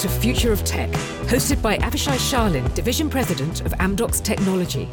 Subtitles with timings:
[0.00, 0.88] to Future of Tech,
[1.28, 4.88] hosted by Avishai Sharlin, Division President of Amdocs Technology.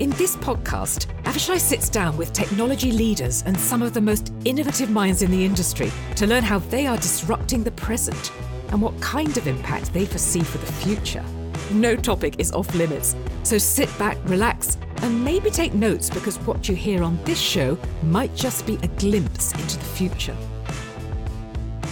[0.00, 4.90] In this podcast, Avishai sits down with technology leaders and some of the most innovative
[4.90, 8.32] minds in the industry to learn how they are disrupting the present
[8.68, 11.24] and what kind of impact they foresee for the future.
[11.70, 16.68] No topic is off limits, so sit back, relax, and maybe take notes because what
[16.68, 20.36] you hear on this show might just be a glimpse into the future.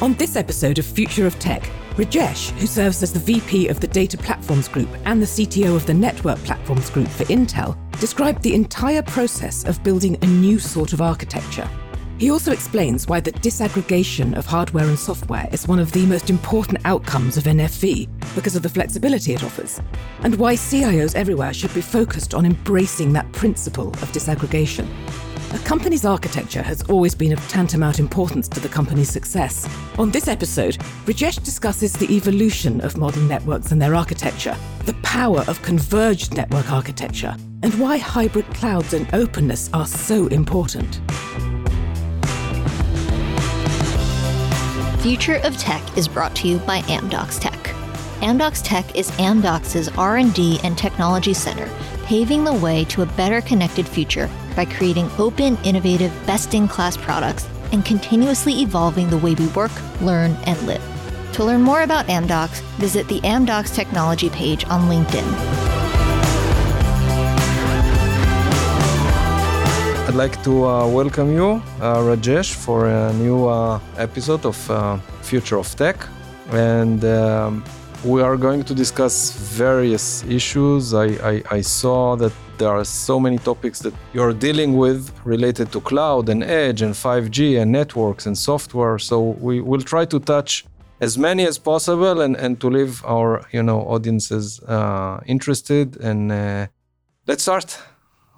[0.02, 3.88] On this episode of Future of Tech, Rajesh, who serves as the VP of the
[3.88, 8.54] Data Platforms Group and the CTO of the Network Platforms Group for Intel, described the
[8.54, 11.68] entire process of building a new sort of architecture.
[12.18, 16.30] He also explains why the disaggregation of hardware and software is one of the most
[16.30, 19.80] important outcomes of NFV because of the flexibility it offers,
[20.24, 24.88] and why CIOs everywhere should be focused on embracing that principle of disaggregation.
[25.54, 29.69] A company's architecture has always been of tantamount importance to the company's success.
[29.96, 35.44] On this episode, Rajesh discusses the evolution of modern networks and their architecture, the power
[35.46, 41.00] of converged network architecture, and why hybrid clouds and openness are so important.
[45.00, 47.54] Future of Tech is brought to you by Amdocs Tech.
[48.20, 51.70] Amdocs Tech is Amdocs' R&D and technology center,
[52.05, 57.84] paving the way to a better connected future by creating open, innovative, best-in-class products and
[57.84, 60.82] continuously evolving the way we work, learn, and live.
[61.34, 65.77] To learn more about Amdocs, visit the Amdocs technology page on LinkedIn.
[70.09, 74.97] I'd like to uh, welcome you, uh, Rajesh, for a new uh, episode of uh,
[75.20, 75.98] Future of Tech.
[76.51, 77.62] And um,
[78.03, 80.95] we are going to discuss various issues.
[80.95, 85.70] I, I, I, saw that there are so many topics that you're dealing with related
[85.73, 88.98] to cloud and edge and 5G and networks and software.
[88.98, 90.64] So we will try to touch
[91.03, 95.98] as many as possible and, and to leave our you know audiences uh, interested.
[95.98, 96.67] And uh,
[97.27, 97.79] let's start.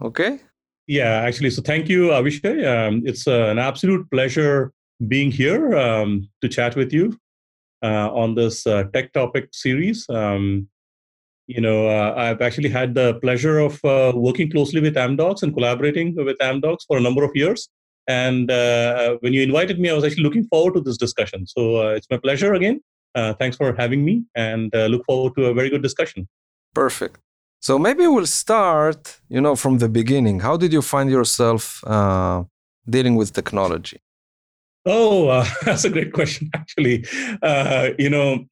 [0.02, 0.40] Okay.
[0.90, 1.50] Yeah, actually.
[1.50, 2.66] So thank you, Avishai.
[2.66, 4.72] Um, it's uh, an absolute pleasure
[5.06, 7.16] being here um, to chat with you
[7.80, 10.04] uh, on this uh, tech topic series.
[10.10, 10.66] Um,
[11.46, 15.54] you know, uh, I've actually had the pleasure of uh, working closely with Amdocs and
[15.54, 17.68] collaborating with Amdocs for a number of years.
[18.08, 21.46] And uh, when you invited me, I was actually looking forward to this discussion.
[21.46, 22.80] So it's my pleasure again.
[23.38, 26.26] thanks for having me, and look forward to a very good discussion.
[26.74, 27.20] Perfect.
[27.60, 30.40] So maybe we'll start, you know, from the beginning.
[30.40, 31.82] How did you find yourself
[32.88, 34.00] dealing with technology?
[34.86, 37.04] Oh, uh, that's a great question, actually.
[37.42, 38.44] Uh, you know,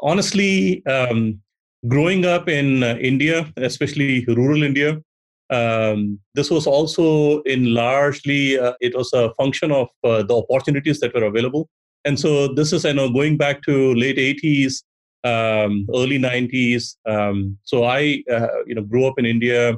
[0.00, 1.40] honestly, um,
[1.88, 5.00] growing up in uh, India, especially rural India,
[5.50, 10.98] um, this was also in largely, uh, it was a function of uh, the opportunities
[11.00, 11.68] that were available.
[12.04, 14.82] And so this is, I know, going back to late 80s,
[15.26, 16.96] um, early 90s.
[17.06, 19.76] Um, so I, uh, you know, grew up in India,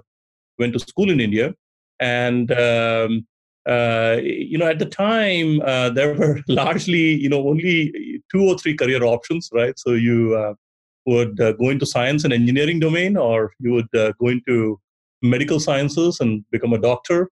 [0.59, 1.55] went to school in India,
[2.01, 3.27] and um,
[3.69, 7.93] uh, you know, at the time, uh, there were largely, you know, only
[8.33, 9.79] two or three career options, right?
[9.79, 10.55] So you uh,
[11.07, 14.81] would uh, go into science and engineering domain, or you would uh, go into
[15.23, 17.31] medical sciences and become a doctor.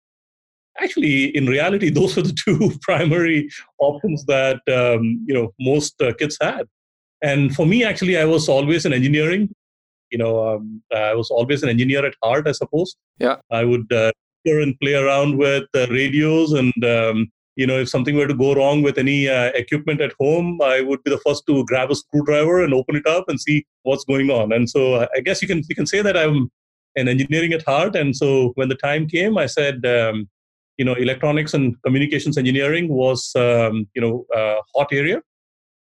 [0.79, 3.49] Actually, in reality, those were the two primary
[3.79, 6.67] options that um, you know most kids had.
[7.31, 9.49] And for me, actually, I was always in engineering.
[10.13, 12.97] You know, um, I was always an engineer at heart, I suppose.
[13.19, 13.37] Yeah.
[13.51, 13.91] I would
[14.55, 18.55] and play around with uh, radios and um, you know if something were to go
[18.55, 21.95] wrong with any uh, equipment at home i would be the first to grab a
[21.95, 25.43] screwdriver and open it up and see what's going on and so uh, i guess
[25.43, 26.51] you can you can say that i'm
[26.97, 30.29] an engineering at heart and so when the time came i said um,
[30.79, 35.21] you know electronics and communications engineering was um, you know a hot area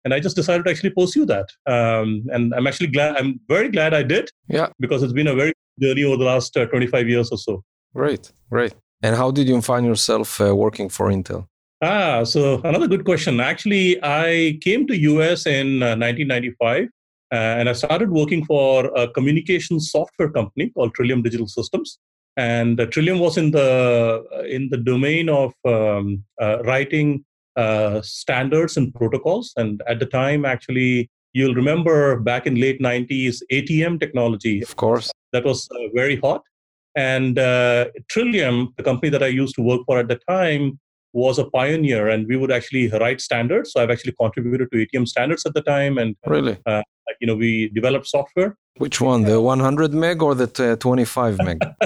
[0.06, 3.70] and i just decided to actually pursue that um, and i'm actually glad i'm very
[3.70, 5.52] glad i did yeah because it's been a very
[5.82, 7.62] journey over the last uh, 25 years or so
[7.96, 8.74] Great, great.
[9.02, 11.48] And how did you find yourself uh, working for Intel?
[11.82, 13.40] Ah, so another good question.
[13.40, 16.88] Actually, I came to US in uh, 1995 uh,
[17.32, 22.00] and I started working for a communication software company called Trillium Digital Systems.
[22.38, 26.26] And uh, Trillium was in the uh, in the domain of um,
[27.56, 29.54] uh, standards and protocols.
[29.58, 34.62] And at the time, actually, you'll remember back in late 90s, ATM technology.
[34.62, 36.42] Of course, that was very hot.
[36.96, 40.80] And uh, Trillium, the company that I used to work for at the time,
[41.16, 43.72] was a pioneer, and we would actually write standards.
[43.72, 46.82] So I've actually contributed to ATM standards at the time, and really, uh,
[47.22, 48.58] you know, we developed software.
[48.78, 51.60] Which one, the 100 meg or the 25 meg?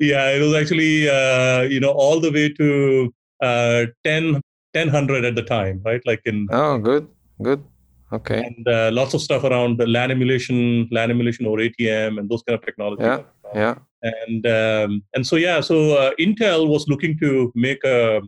[0.00, 4.40] yeah, it was actually uh, you know all the way to uh, 10
[4.74, 6.00] 1000 at the time, right?
[6.06, 7.08] Like in oh, good,
[7.40, 7.62] good.
[8.12, 8.44] Okay.
[8.44, 12.42] And uh, lots of stuff around the LAN emulation, LAN emulation or ATM, and those
[12.42, 13.06] kind of technologies.
[13.06, 13.22] Yeah.
[13.54, 13.76] Yeah.
[14.02, 18.20] And um, and so yeah, so uh, Intel was looking to make a,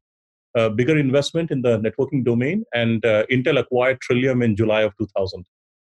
[0.55, 4.97] a, bigger investment in the networking domain, and uh, Intel acquired Trillium in July of
[4.99, 5.44] 2000.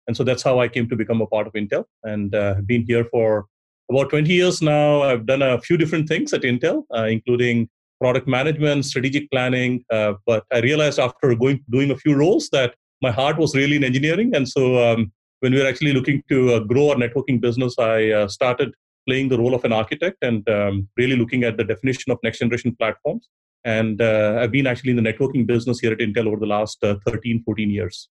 [0.08, 2.84] And so that's how I came to become a part of Intel, and uh, been
[2.84, 3.48] here for
[3.90, 5.02] about 20 years now.
[5.02, 7.70] I've done a few different things at Intel, uh, including
[8.02, 9.84] product management, strategic planning.
[9.92, 13.76] Uh, but I realized after going doing a few roles that my heart was really
[13.76, 15.12] in engineering, and so um,
[15.42, 18.74] when we were actually looking to uh, grow our networking business, I uh, started
[19.08, 22.40] playing the role of an architect and um, really looking at the definition of next
[22.40, 23.28] generation platforms.
[23.64, 26.84] And uh, I've been actually in the networking business here at Intel over the last
[26.84, 28.10] uh, 13, 14 years.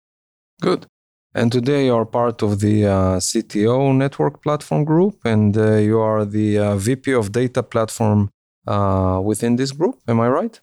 [0.61, 0.87] Good.
[1.33, 5.99] And today you are part of the uh, CTO Network Platform Group, and uh, you
[5.99, 8.29] are the uh, VP of Data Platform
[8.67, 9.99] uh, within this group.
[10.07, 10.59] Am I right?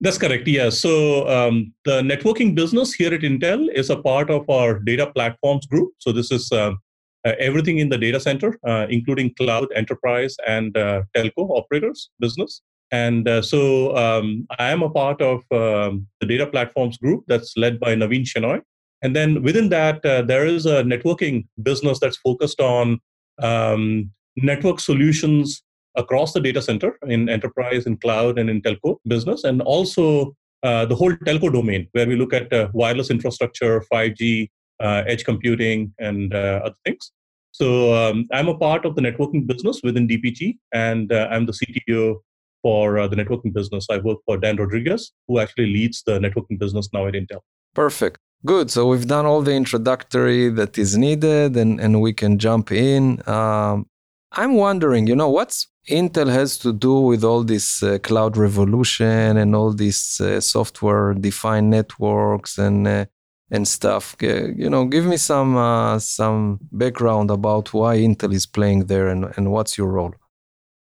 [0.00, 0.46] That's correct.
[0.46, 0.70] Yeah.
[0.70, 5.66] So um, the networking business here at Intel is a part of our Data Platforms
[5.66, 5.92] Group.
[5.98, 6.78] So this is um,
[7.26, 12.62] uh, everything in the data center, uh, including cloud, enterprise, and telco operators business.
[12.90, 17.78] And so um, I am a part of um, the Data Platforms Group that's led
[17.80, 18.62] by Navin Shenoy.
[19.02, 23.00] And then within that, uh, there is a networking business that's focused on
[23.40, 25.62] um, network solutions
[25.98, 30.84] across the data center in enterprise, in cloud, and in telco business, and also uh,
[30.86, 34.48] the whole telco domain, where we look at uh, wireless infrastructure, 5G,
[34.80, 37.12] uh, edge computing, and uh, other things.
[37.52, 41.52] So um, I'm a part of the networking business within DPG, and uh, I'm the
[41.52, 42.20] CTO
[42.62, 43.86] for the networking business.
[43.90, 47.40] I work for Dan Rodriguez, who actually leads the networking business now at Intel.
[47.74, 48.18] Perfect.
[48.46, 48.70] Good.
[48.70, 53.20] So we've done all the introductory that is needed, and, and we can jump in.
[53.28, 53.86] Um,
[54.32, 59.36] I'm wondering, you know, what's Intel has to do with all this uh, cloud revolution
[59.38, 63.06] and all these uh, software-defined networks and uh,
[63.50, 64.14] and stuff.
[64.20, 69.32] you know, give me some uh, some background about why Intel is playing there and,
[69.36, 70.14] and what's your role.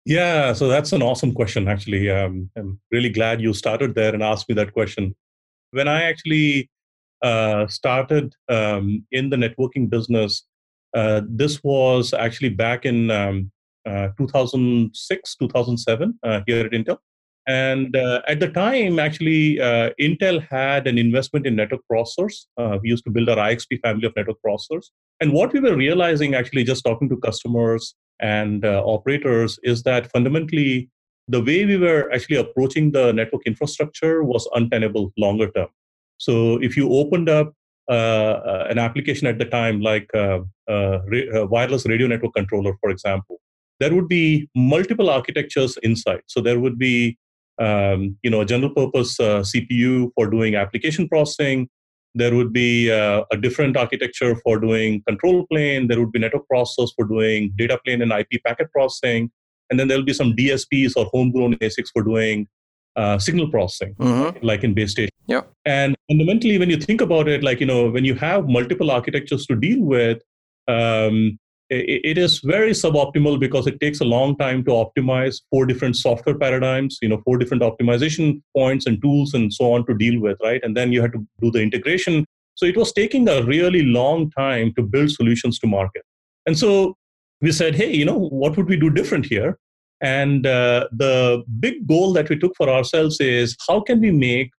[0.05, 1.67] Yeah, so that's an awesome question.
[1.67, 5.15] Actually, um, I'm really glad you started there and asked me that question.
[5.71, 6.69] When I actually
[7.21, 10.45] uh, started um, in the networking business,
[10.94, 13.51] uh, this was actually back in um,
[13.86, 16.97] uh, 2006, 2007 uh, here at Intel.
[17.47, 19.56] And uh, at the time, actually,
[20.00, 22.45] Intel had an investment in network processors.
[22.81, 24.88] we used to build our IXP family of network processors.
[25.19, 30.89] And what we were realizing, actually, just talking to customers and operators, is that fundamentally
[31.27, 35.69] the way we were actually approaching the network infrastructure was untenable longer term.
[36.18, 37.58] So if you opened up uh,
[37.89, 41.00] an application at the time, like uh, uh,
[41.50, 43.39] wireless radio network controller, for example,
[43.80, 46.21] there would be multiple architectures inside.
[46.27, 47.18] So there would be
[47.59, 51.69] um, you know a general purpose uh, CPU for doing application processing.
[52.15, 55.88] There would be uh, a different architecture for doing control plane.
[55.88, 59.30] There would be network processors for doing data plane and IP packet processing.
[59.69, 62.47] And then there will be some DSPs or homegrown ASICs for doing
[62.99, 64.45] uh, signal processing, mm-hmm.
[64.45, 65.15] like in base station.
[65.27, 65.43] Yeah.
[65.65, 69.45] And fundamentally, when you think about it, like you know, when you have multiple architectures
[69.47, 70.21] to deal with,
[70.67, 71.39] um,
[71.71, 76.37] it is very suboptimal because it takes a long time to optimize four different software
[76.37, 80.37] paradigms you know four different optimization points and tools and so on to deal with
[80.43, 82.25] right and then you have to do the integration
[82.56, 86.03] so it was taking a really long time to build solutions to market
[86.47, 86.95] and so
[87.41, 89.56] we said hey you know what would we do different here
[90.01, 94.51] and uh, the big goal that we took for ourselves is how can we make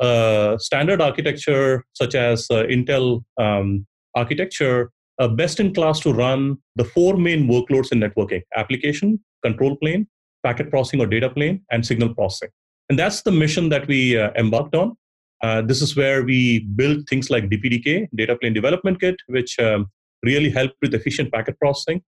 [0.00, 6.56] a standard architecture such as uh, intel um, architecture uh, best in class to run
[6.76, 10.06] the four main workloads in networking application, control plane,
[10.44, 12.50] packet processing or data plane, and signal processing.
[12.88, 14.96] And that's the mission that we uh, embarked on.
[15.42, 19.90] Uh, this is where we built things like DPDK, Data Plane Development Kit, which um,
[20.22, 22.02] really helped with efficient packet processing.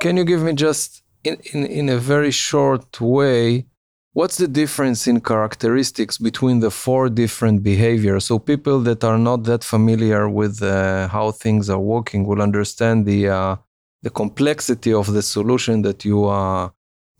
[0.00, 3.66] Can you give me just in, in, in a very short way
[4.14, 8.26] What's the difference in characteristics between the four different behaviors?
[8.26, 13.06] So people that are not that familiar with uh, how things are working will understand
[13.06, 13.56] the uh,
[14.02, 16.68] the complexity of the solution that you uh,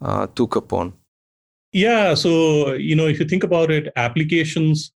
[0.02, 0.92] uh took upon.
[1.72, 4.92] Yeah, so you know, if you think about it, applications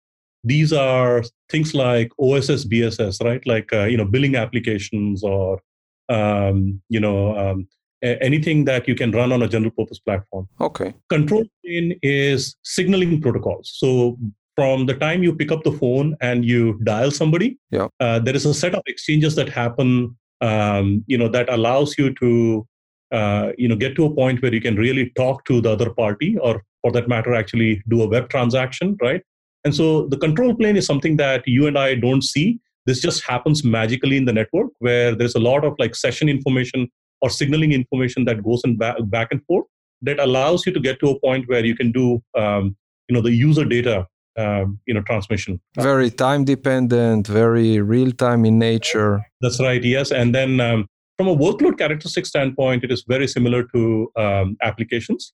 [0.43, 3.45] these are things like OSS, BSS, right?
[3.45, 5.61] Like uh, you know, billing applications or
[6.09, 7.37] um, you know.
[7.37, 7.67] Um,
[8.03, 10.47] anything that you can run on a general purpose platform.
[10.59, 10.93] Okay.
[11.09, 13.71] Control plane is signaling protocols.
[13.75, 14.17] So
[14.55, 17.87] from the time you pick up the phone and you dial somebody, yeah.
[17.99, 20.15] Uh, there is a set of exchanges that happen.
[20.41, 22.67] Um, you know that allows you to
[23.11, 25.91] uh, you know get to a point where you can really talk to the other
[25.91, 29.23] party, or for that matter, actually do a web transaction, right?
[29.63, 33.23] And so the control plane is something that you and I don't see this just
[33.23, 36.89] happens magically in the network where there's a lot of like session information
[37.23, 39.65] or signaling information that goes in back, back and forth
[40.01, 42.75] that allows you to get to a point where you can do um,
[43.07, 44.05] you know the user data
[44.37, 45.59] um, you know transmission.
[45.77, 49.25] Very time dependent very real time in nature.
[49.41, 50.11] That's right yes.
[50.11, 50.87] And then um,
[51.17, 55.33] from a workload characteristic standpoint it is very similar to um, applications.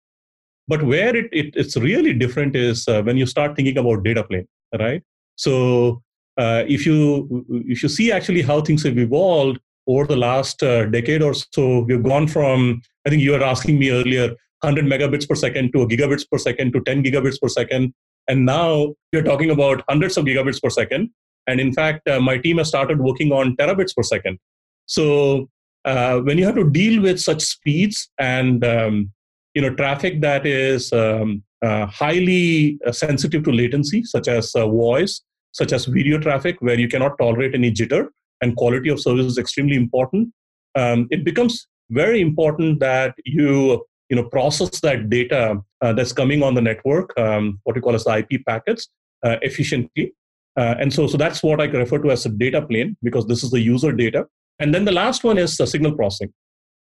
[0.67, 4.24] But where it, it, it's really different is uh, when you start thinking about data
[4.24, 4.48] plane
[4.79, 5.01] right?
[5.36, 6.03] So
[6.38, 9.60] uh, if you if you see actually how things have evolved
[9.91, 13.79] over the last uh, decade or so we've gone from i think you were asking
[13.84, 14.27] me earlier
[14.62, 17.93] 100 megabits per second to a gigabits per second to 10 gigabits per second
[18.29, 21.10] and now you're talking about hundreds of gigabits per second.
[21.48, 24.38] And in fact, uh, my team has started working on terabits per second.
[24.86, 25.50] So
[25.84, 29.12] uh, when you have to deal with such speeds and um,
[29.55, 34.67] you know traffic that is um, uh, highly uh, sensitive to latency, such as uh,
[34.67, 38.10] voice, such as video traffic, where you cannot tolerate any jitter,
[38.41, 40.31] and quality of service is extremely important.
[40.75, 46.43] Um, it becomes very important that you you know process that data uh, that's coming
[46.43, 48.89] on the network, um, what we call as the IP packets,
[49.24, 50.13] uh, efficiently.
[50.58, 53.43] Uh, and so, so that's what I refer to as a data plane because this
[53.43, 54.25] is the user data.
[54.60, 56.34] And then the last one is the signal processing.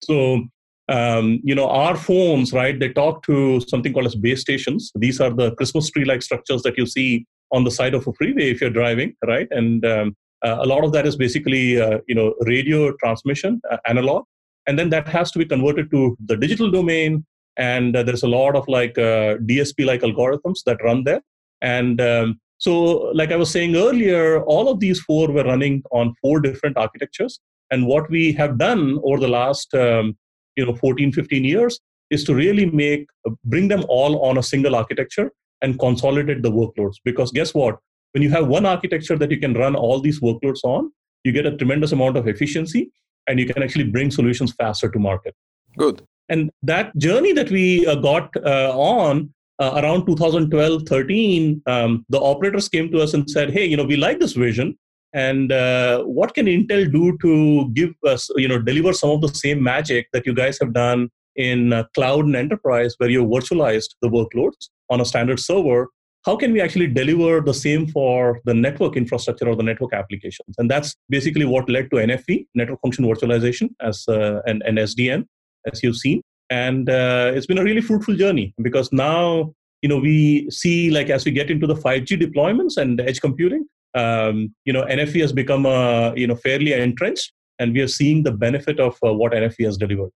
[0.04, 0.44] So,
[0.88, 2.78] um, you know, our phones, right?
[2.78, 4.92] They talk to something called as base stations.
[4.94, 8.50] These are the Christmas tree-like structures that you see on the side of a freeway
[8.50, 9.48] if you're driving, right?
[9.50, 13.78] And um, uh, a lot of that is basically, uh, you know, radio transmission, uh,
[13.86, 14.24] analog,
[14.66, 17.24] and then that has to be converted to the digital domain.
[17.56, 21.22] And uh, there's a lot of like uh, dsp like algorithms that run there.
[21.62, 22.72] And um, so
[23.20, 27.40] like i was saying earlier all of these four were running on four different architectures.
[27.70, 30.16] And what we have done over the last um,
[30.56, 33.06] you know 14 15 years is to really make
[33.44, 36.96] bring them all on a single architecture and consolidate the workloads.
[37.04, 37.78] Because guess what
[38.12, 40.90] when you have one architecture that you can run all these workloads on
[41.26, 42.90] you get a tremendous amount of efficiency
[43.26, 45.34] and you can actually bring solutions faster to market.
[45.76, 46.02] Good.
[46.28, 52.18] And that journey that we uh, got uh, on uh, around 2012 13, um, the
[52.18, 54.78] operators came to us and said, Hey, you know, we like this vision.
[55.12, 59.28] And uh, what can Intel do to give us, you know, deliver some of the
[59.28, 63.90] same magic that you guys have done in uh, cloud and enterprise, where you virtualized
[64.02, 65.88] the workloads on a standard server
[66.26, 70.56] how can we actually deliver the same for the network infrastructure or the network applications?
[70.58, 75.24] And that's basically what led to NFV, network function virtualization, as uh, SDN,
[75.72, 76.20] as you've seen.
[76.50, 81.10] And uh, it's been a really fruitful journey because now you know we see like
[81.10, 83.64] as we get into the 5G deployments and edge computing,
[83.94, 88.24] um, you know NFV has become a you know fairly entrenched, and we are seeing
[88.24, 90.10] the benefit of uh, what NFV has delivered.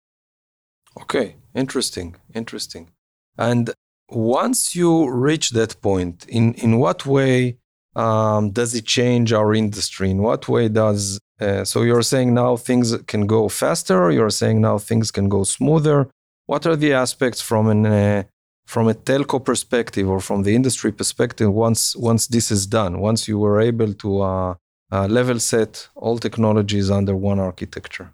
[1.01, 2.91] Okay, interesting, interesting.
[3.37, 3.73] And
[4.09, 7.57] once you reach that point, in, in what way
[7.95, 10.11] um, does it change our industry?
[10.11, 14.11] In what way does uh, so you're saying now things can go faster?
[14.11, 16.09] You're saying now things can go smoother.
[16.45, 18.23] What are the aspects from an uh,
[18.65, 22.99] from a telco perspective or from the industry perspective once once this is done?
[22.99, 24.55] Once you were able to uh,
[24.91, 28.11] uh level set all technologies under one architecture?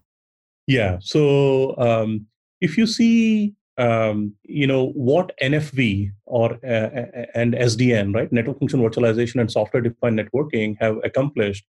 [0.67, 0.97] Yeah.
[1.01, 2.27] So um,
[2.61, 8.59] if you see um, you know what NFV or uh, uh and SDN, right, network
[8.59, 11.65] function virtualization and software-defined networking, have accomplished.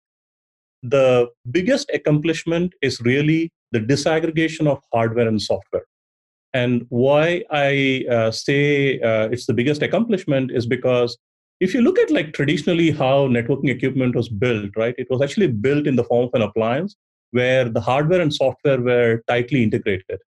[0.82, 5.86] The biggest accomplishment is really the disaggregation of hardware and software.
[6.52, 11.16] And why I uh, say uh, it's the biggest accomplishment is because
[11.60, 15.48] if you look at like traditionally how networking equipment was built, right, it was actually
[15.48, 16.96] built in the form of an appliance
[17.30, 20.20] where the hardware and software were tightly integrated.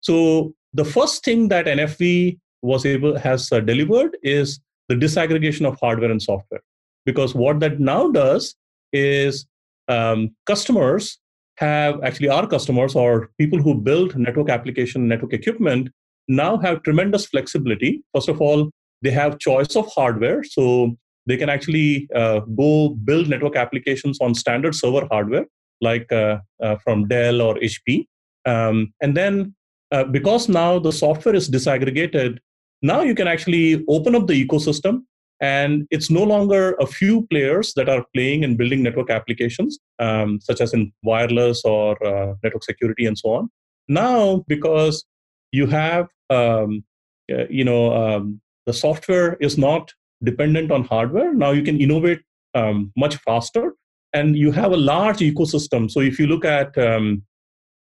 [0.00, 5.78] So the first thing that NFV was able has uh, delivered is the disaggregation of
[5.80, 6.60] hardware and software.
[7.06, 8.54] Because what that now does
[8.92, 9.46] is
[9.88, 11.18] um, customers
[11.58, 15.90] have actually our customers or people who build network application, network equipment
[16.26, 18.02] now have tremendous flexibility.
[18.14, 18.70] First of all,
[19.02, 24.34] they have choice of hardware, so they can actually uh, go build network applications on
[24.34, 25.46] standard server hardware
[25.80, 28.06] like uh, uh, from Dell or HP.
[28.46, 29.54] Um, and then
[29.92, 32.38] uh, because now the software is disaggregated,
[32.82, 35.02] now you can actually open up the ecosystem
[35.40, 40.40] and it's no longer a few players that are playing and building network applications, um,
[40.40, 43.50] such as in wireless or uh, network security and so on.
[43.88, 45.04] Now, because
[45.52, 46.84] you have, um,
[47.32, 51.34] uh, you know, um, the software is not dependent on hardware.
[51.34, 52.22] Now you can innovate
[52.54, 53.74] um, much faster,
[54.12, 55.90] and you have a large ecosystem.
[55.90, 57.22] So if you look at um,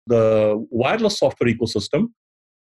[0.06, 2.08] the wireless software ecosystem,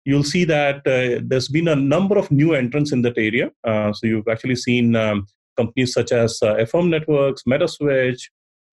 [0.05, 3.51] you'll see that uh, there's been a number of new entrants in that area.
[3.63, 5.25] Uh, so you've actually seen um,
[5.57, 8.21] companies such as uh, Affirmed Networks, Metaswitch,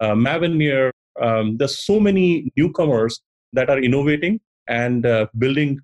[0.00, 0.90] uh, Mavenir.
[1.20, 3.20] Um, there's so many newcomers
[3.52, 5.80] that are innovating and uh, building,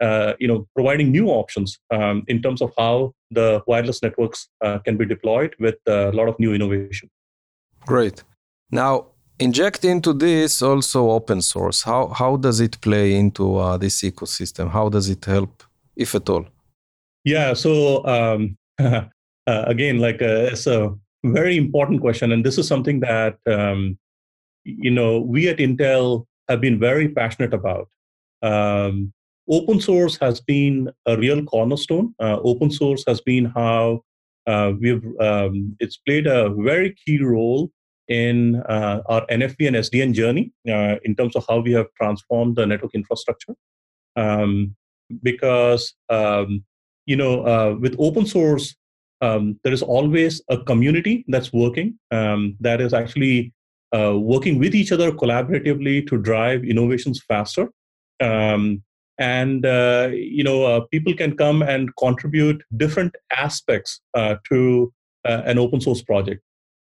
[0.00, 4.78] uh, you know, providing new options um, in terms of how the wireless networks uh,
[4.78, 7.08] can be deployed with a lot of new innovation.
[7.86, 8.22] Great.
[8.70, 9.06] Now,
[9.40, 11.82] inject into this also open source.
[11.82, 14.70] How how does it play into uh, this ecosystem?
[14.70, 15.64] How does it help,
[15.96, 16.46] if at all?
[17.24, 17.54] Yeah.
[17.54, 19.04] So um, uh,
[19.46, 20.94] again, like uh, it's a
[21.24, 23.98] very important question, and this is something that um,
[24.64, 27.88] you know we at Intel have been very passionate about.
[28.42, 29.12] Um,
[29.48, 32.14] open source has been a real cornerstone.
[32.20, 34.02] Uh, open source has been how
[34.46, 37.70] uh, we've um, it's played a very key role
[38.10, 42.56] in uh, our NFV and SDN journey uh, in terms of how we have transformed
[42.56, 43.54] the network infrastructure.
[44.16, 44.76] Um,
[45.22, 46.64] because um,
[47.06, 48.74] you know, uh, with open source,
[49.20, 53.52] um, there is always a community that's working um, that is actually
[53.94, 57.70] uh, working with each other collaboratively to drive innovations faster.
[58.20, 58.82] Um,
[59.18, 64.92] and uh, you know, uh, people can come and contribute different aspects to
[65.24, 66.42] an open source project.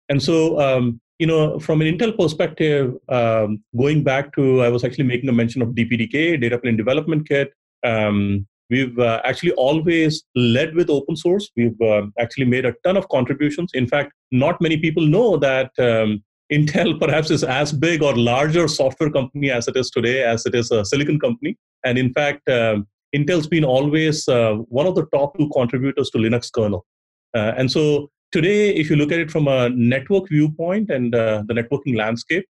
[0.08, 4.84] And so, um, you know, from an Intel perspective, um, going back to, I was
[4.84, 7.52] actually making a mention of DPDK, Data Plane Development Kit.
[7.84, 11.50] Um, we've uh, actually always led with open source.
[11.56, 13.70] We've uh, actually made a ton of contributions.
[13.72, 18.68] In fact, not many people know that um, Intel perhaps is as big or larger
[18.68, 21.56] software company as it is today as it is a silicon company.
[21.84, 26.18] And in fact, um, Intel's been always uh, one of the top two contributors to
[26.18, 26.84] Linux kernel.
[27.34, 31.42] Uh, and so today, if you look at it from a network viewpoint and uh,
[31.46, 32.44] the networking landscape,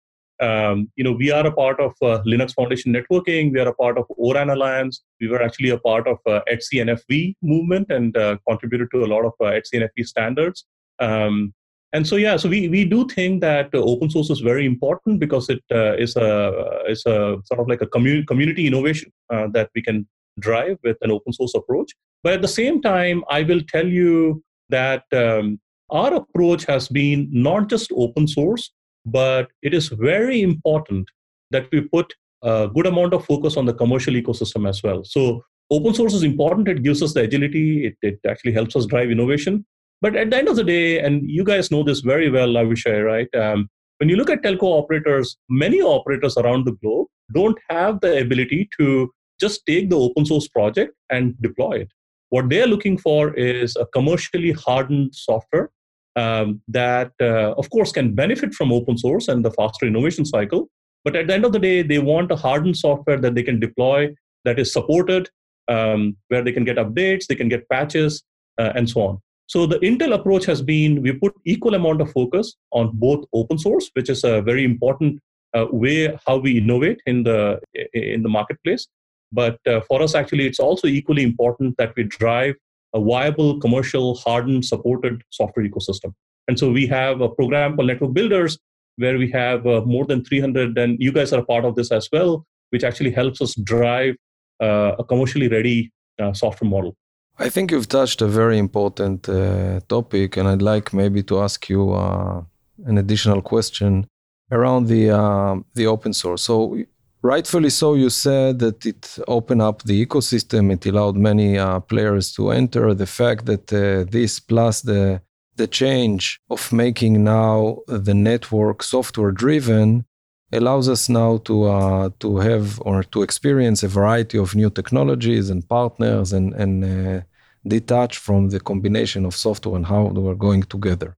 [0.41, 3.53] um, you know, we are a part of uh, Linux Foundation Networking.
[3.53, 5.03] We are a part of ORAN Alliance.
[5.21, 9.25] We were actually a part of uh, ETSI-NFV movement and uh, contributed to a lot
[9.25, 10.65] of uh, ETSI-NFV standards.
[10.99, 11.53] Um,
[11.93, 15.49] and so, yeah, so we, we do think that open source is very important because
[15.49, 19.69] it uh, is a is a sort of like a community community innovation uh, that
[19.75, 20.07] we can
[20.39, 21.91] drive with an open source approach.
[22.23, 24.43] But at the same time, I will tell you
[24.77, 25.59] that um,
[26.01, 28.71] our approach has been not just open source,
[29.05, 31.07] but it is very important
[31.51, 35.03] that we put a good amount of focus on the commercial ecosystem as well.
[35.03, 36.67] So open source is important.
[36.67, 37.85] It gives us the agility.
[37.87, 39.65] It, it actually helps us drive innovation.
[40.01, 43.05] But at the end of the day, and you guys know this very well, Avishai,
[43.05, 43.33] right?
[43.35, 48.19] Um, when you look at telco operators, many operators around the globe don't have the
[48.19, 49.09] ability to
[49.39, 51.89] just take the open source project and deploy it.
[52.33, 55.69] What they're looking for is a commercially hardened software
[56.15, 60.67] um, that, uh, of course, can benefit from open source and the faster innovation cycle.
[61.05, 63.59] But at the end of the day, they want a hardened software that they can
[63.59, 64.15] deploy
[64.45, 65.29] that is supported,
[65.67, 68.23] um, where they can get updates, they can get patches,
[68.57, 69.19] uh, and so on.
[69.45, 73.59] So the Intel approach has been we put equal amount of focus on both open
[73.59, 75.19] source, which is a very important
[75.55, 77.59] uh, way how we innovate in the
[77.93, 78.87] in the marketplace.
[79.33, 82.55] But uh, for us, actually, it's also equally important that we drive
[82.93, 86.13] a viable, commercial, hardened, supported software ecosystem.
[86.47, 88.59] And so we have a program called Network Builders,
[88.97, 91.91] where we have uh, more than 300, and you guys are a part of this
[91.91, 94.15] as well, which actually helps us drive
[94.61, 96.95] uh, a commercially ready uh, software model.
[97.39, 101.67] I think you've touched a very important uh, topic, and I'd like maybe to ask
[101.67, 102.43] you uh,
[102.85, 104.05] an additional question
[104.51, 106.43] around the the open source.
[106.43, 106.77] So
[107.23, 110.71] rightfully so, you said that it opened up the ecosystem.
[110.71, 112.93] It allowed many uh, players to enter.
[112.93, 115.21] The fact that uh, this plus the
[115.55, 120.03] the change of making now the network software driven
[120.51, 125.49] allows us now to uh, to have or to experience a variety of new technologies
[125.49, 127.21] and partners and and uh,
[127.67, 131.15] detach from the combination of software and how they are going together.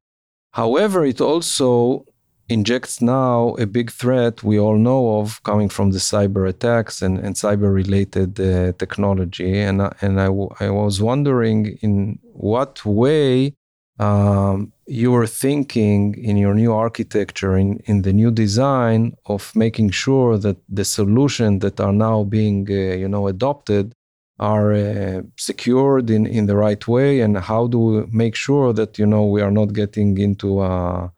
[0.51, 2.05] However, it also
[2.47, 7.17] injects now a big threat we all know of coming from the cyber attacks and,
[7.17, 9.59] and cyber related uh, technology.
[9.59, 13.55] And, and I, w- I was wondering in what way
[13.97, 19.91] um, you were thinking in your new architecture, in, in the new design of making
[19.91, 23.93] sure that the solutions that are now being, uh, you know, adopted
[24.37, 28.99] are uh, secured in, in the right way and how do we make sure that,
[28.99, 31.11] you know, we are not getting into a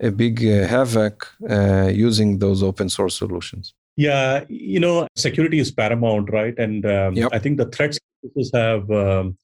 [0.00, 3.74] a big uh, havoc uh, using those open source solutions.
[3.96, 6.56] Yeah, you know, security is paramount, right?
[6.56, 7.30] And um, yep.
[7.32, 7.98] I think the threats
[8.54, 9.36] have um,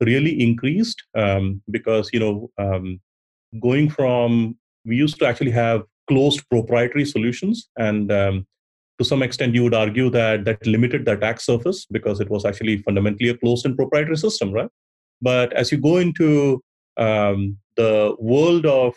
[0.00, 3.00] really increased um, because you know, um,
[3.60, 8.46] going from we used to actually have closed proprietary solutions, and um,
[8.98, 12.44] to some extent, you would argue that that limited the attack surface because it was
[12.44, 14.68] actually fundamentally a closed and proprietary system, right?
[15.22, 16.62] But as you go into
[16.98, 18.94] um, the world of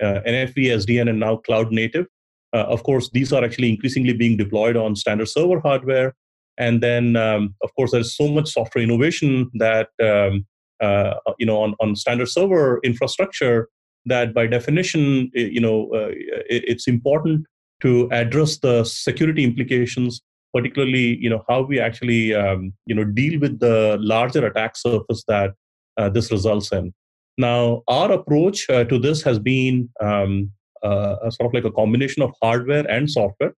[0.00, 2.06] NFV, SDN, and now cloud native.
[2.52, 6.14] of course, these are actually increasingly being deployed on standard server hardware.
[6.58, 10.46] And then, um, of course, there's so much software innovation that um,
[10.80, 13.68] uh, you know on, on standard server infrastructure
[14.06, 16.08] that by definition you know uh,
[16.48, 17.46] it, it's important
[17.82, 20.22] to address the security implications
[20.54, 25.22] particularly you know how we actually um, you know deal with the larger attack surface
[25.28, 25.52] that
[25.98, 26.92] uh, this results in
[27.40, 30.50] now our approach uh, to this has been um,
[30.82, 33.54] uh, sort of like a combination of hardware and software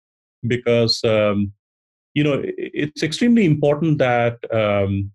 [0.46, 1.52] because um,
[2.14, 5.10] you know it's extremely important that um,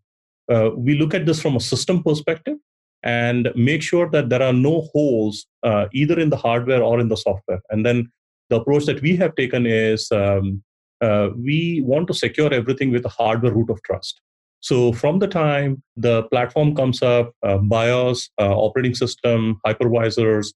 [0.51, 2.57] uh, we look at this from a system perspective
[3.03, 7.07] and make sure that there are no holes uh, either in the hardware or in
[7.07, 8.11] the software and then
[8.49, 10.63] the approach that we have taken is um,
[11.01, 14.21] uh, we want to secure everything with a hardware root of trust.
[14.61, 20.47] So from the time the platform comes up, uh, BIOS, uh, operating system, hypervisors,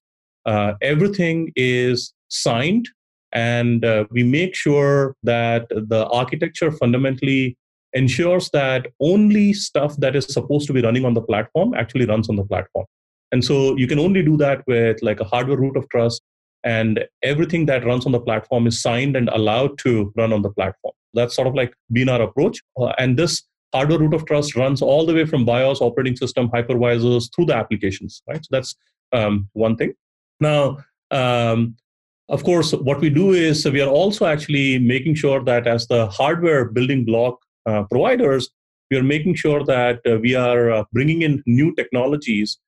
[0.46, 2.88] uh, everything is signed,
[3.32, 7.56] and uh, we make sure that the architecture fundamentally
[7.92, 12.28] ensures that only stuff that is supposed to be running on the platform actually runs
[12.28, 12.86] on the platform.
[13.32, 16.22] And so you can only do that with like a hardware root of trust
[16.64, 20.50] and everything that runs on the platform is signed and allowed to run on the
[20.50, 20.94] platform.
[21.14, 22.60] That's sort of like been our approach.
[22.78, 26.48] Uh, and this hardware root of trust runs all the way from BIOS, operating system,
[26.48, 28.44] hypervisors through the applications, right?
[28.44, 28.74] So that's
[29.12, 29.94] um, one thing.
[30.40, 30.78] Now,
[31.10, 31.76] um,
[32.28, 36.06] of course, what we do is we are also actually making sure that as the
[36.08, 38.48] hardware building block uh, providers,
[38.90, 42.58] we are making sure that uh, we are uh, bringing in new technologies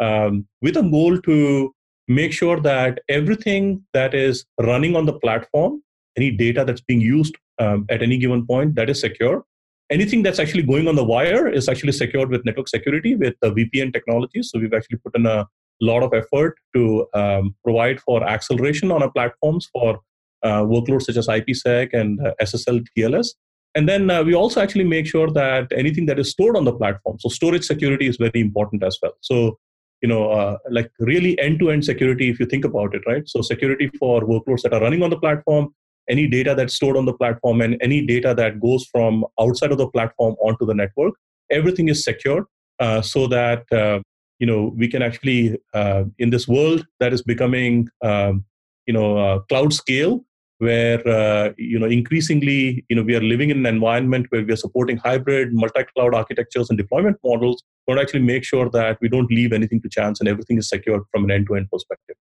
[0.00, 1.74] um, with a goal to
[2.06, 5.82] make sure that everything that is running on the platform,
[6.16, 9.44] any data that's being used um, at any given point, that is secure.
[9.90, 13.50] Anything that's actually going on the wire is actually secured with network security with the
[13.50, 14.42] VPN technology.
[14.42, 15.46] So we've actually put in a
[15.80, 20.00] lot of effort to um, provide for acceleration on our platforms for
[20.42, 23.28] uh, workloads such as IPsec and uh, SSL TLS.
[23.74, 26.72] And then uh, we also actually make sure that anything that is stored on the
[26.72, 29.12] platform, so storage security is very important as well.
[29.20, 29.58] So
[30.02, 33.28] you know, uh, like really end-to-end security if you think about it, right?
[33.28, 35.74] So security for workloads that are running on the platform,
[36.08, 39.78] any data that's stored on the platform, and any data that goes from outside of
[39.78, 41.14] the platform onto the network,
[41.50, 42.44] everything is secured
[42.78, 44.00] uh, so that uh,
[44.38, 48.44] you know we can actually uh, in this world that is becoming um,
[48.86, 50.24] you know uh, cloud scale
[50.58, 54.52] where uh, you know increasingly you know we are living in an environment where we
[54.52, 58.98] are supporting hybrid multi-cloud architectures and deployment models we want to actually make sure that
[59.00, 62.16] we don't leave anything to chance and everything is secured from an end-to-end perspective.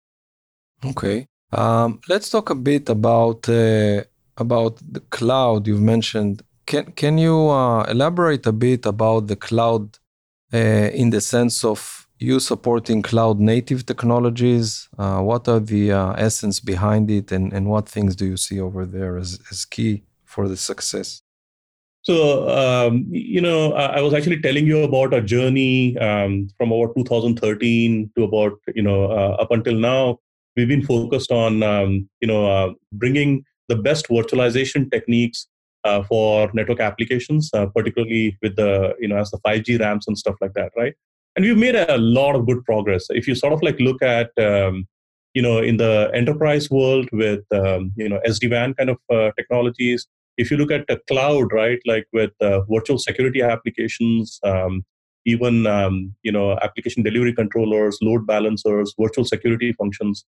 [0.84, 4.02] Okay um, let's talk a bit about uh,
[4.36, 9.98] about the cloud you've mentioned can can you uh, elaborate a bit about the cloud
[10.54, 14.88] uh, in the sense of you supporting cloud native technologies.
[14.96, 18.60] Uh, what are the uh, essence behind it, and, and what things do you see
[18.60, 21.22] over there as, as key for the success?
[22.02, 26.96] So, um, you know, I, was actually telling you about our journey um, from about
[26.96, 30.18] 2013 to about, you know, uh, up until now.
[30.56, 35.46] We've been focused on, um, you know, uh, bringing the best virtualization techniques
[35.84, 40.18] uh, for network applications, uh, particularly with the, you know, as the 5G ramps and
[40.18, 40.94] stuff like that, right?
[41.36, 44.30] and we've made a lot of good progress if you sort of like look at
[44.38, 44.86] um,
[45.34, 50.06] you know in the enterprise world with um, you know sd-wan kind of uh, technologies
[50.36, 54.84] if you look at the cloud right like with uh, virtual security applications um,
[55.24, 60.24] even um, you know application delivery controllers load balancers virtual security functions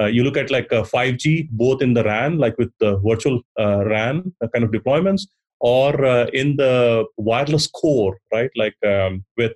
[0.00, 3.40] uh, you look at like 5g uh, both in the ran like with the virtual
[3.58, 5.22] uh, ran uh, kind of deployments
[5.60, 6.06] or
[6.40, 9.52] in the wireless core right like um, with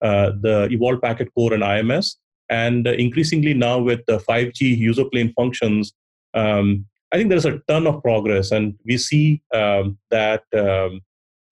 [0.00, 2.16] the Evolved Packet Core and IMS.
[2.50, 5.94] And increasingly now with the 5G user plane functions,
[6.34, 11.00] um, I think there's a ton of progress, and we see um, that um,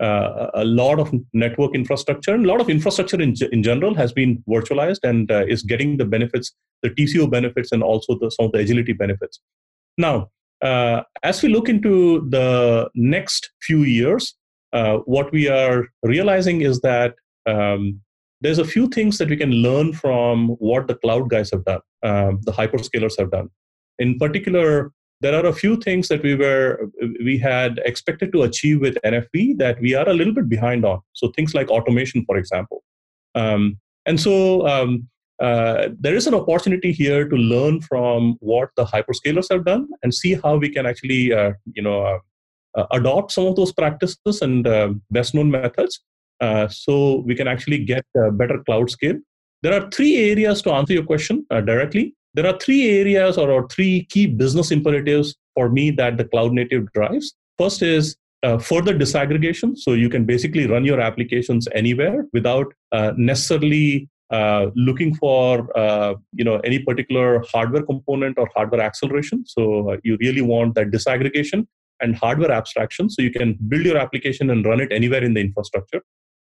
[0.02, 4.12] uh, a lot of network infrastructure and a lot of infrastructure in, in general has
[4.12, 8.46] been virtualized and uh, is getting the benefits, the TCO benefits, and also the, some
[8.46, 9.40] of the agility benefits.
[9.96, 14.34] Now, uh, as we look into the next few years,
[14.72, 17.14] uh, what we are realizing is that
[17.46, 18.00] um,
[18.40, 21.80] there's a few things that we can learn from what the cloud guys have done,
[22.02, 23.48] um, the hyperscalers have done.
[24.00, 24.90] In particular,
[25.22, 26.90] there are a few things that we were
[27.24, 31.00] we had expected to achieve with NFV that we are a little bit behind on.
[31.12, 32.82] So things like automation, for example.
[33.35, 35.08] Um, and so um,
[35.40, 40.14] uh, there is an opportunity here to learn from what the hyperscalers have done and
[40.14, 42.18] see how we can actually uh, you know uh,
[42.78, 46.00] uh adopt some of those practices and uh, best known methods
[46.40, 49.18] uh, so we can actually get better cloud scale.
[49.62, 52.16] There are three areas to answer your question directly.
[52.35, 56.53] There are three areas or, or three key business imperatives for me that the cloud
[56.53, 57.35] native drives.
[57.59, 59.77] First is uh, further disaggregation.
[59.77, 66.14] So you can basically run your applications anywhere without uh, necessarily uh, looking for uh,
[66.33, 69.45] you know any particular hardware component or hardware acceleration.
[69.47, 71.66] So uh, you really want that disaggregation
[72.01, 75.40] and hardware abstraction, so you can build your application and run it anywhere in the
[75.40, 76.03] infrastructure.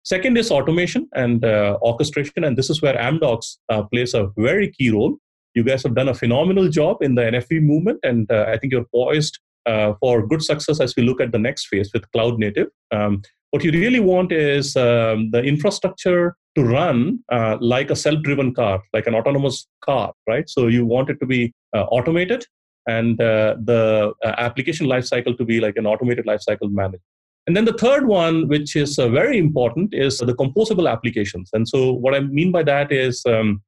[0.05, 3.57] Second is automation and uh, orchestration, and this is where Amdocs
[3.91, 5.19] plays a very key role.
[5.55, 8.87] You guys have done a phenomenal job in the NFV movement, and I think you're
[8.95, 12.69] poised uh, for good success as we look at the next phase with cloud native.
[12.91, 18.55] Um, what you really want is um, the infrastructure to run uh, like a self-driven
[18.55, 20.49] car, like an autonomous car, right?
[20.49, 22.47] So you want it to be uh, automated
[22.87, 27.05] and uh, the uh, application lifecycle to be like an automated lifecycle managed.
[27.47, 31.51] And then the third one, which is uh, very important, is the composable applications.
[31.53, 33.63] And so what I mean by that is, um,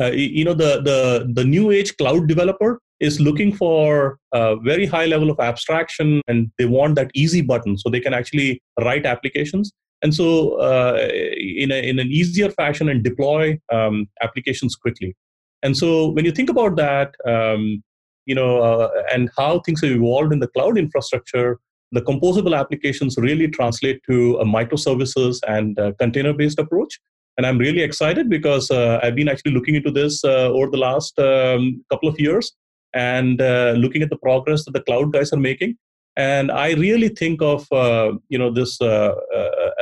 [0.00, 5.06] you know, the the the new age cloud developer is looking for a very high
[5.06, 9.72] level of abstraction and they want that easy button so they can actually write applications.
[10.02, 15.16] And so uh, in, a, in an easier fashion and deploy um, applications quickly.
[15.64, 17.82] And so when you think about that um,
[18.26, 21.58] you know uh, and how things have evolved in the cloud infrastructure
[21.90, 26.98] the composable applications really translate to a microservices and container based approach
[27.36, 30.76] and i'm really excited because uh, i've been actually looking into this uh, over the
[30.76, 32.52] last um, couple of years
[32.94, 35.76] and uh, looking at the progress that the cloud guys are making.
[36.16, 39.14] And I really think of uh, you know this uh,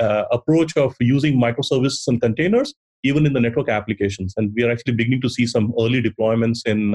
[0.00, 4.34] uh, approach of using microservices and containers even in the network applications.
[4.36, 6.94] And we are actually beginning to see some early deployments in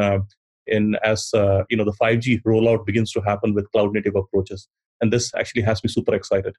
[0.68, 1.32] in as
[1.70, 4.70] you know the 5G rollout begins to happen with cloud native approaches.
[5.02, 6.56] And this actually has me super excited.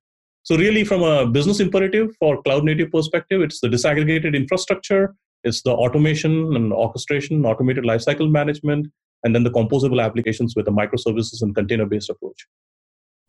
[0.47, 5.63] So really, from a business imperative for cloud native perspective, it's the disaggregated infrastructure, it's
[5.63, 8.87] the automation and orchestration, automated lifecycle management,
[9.25, 12.47] and then the composable applications with a microservices and container based approach.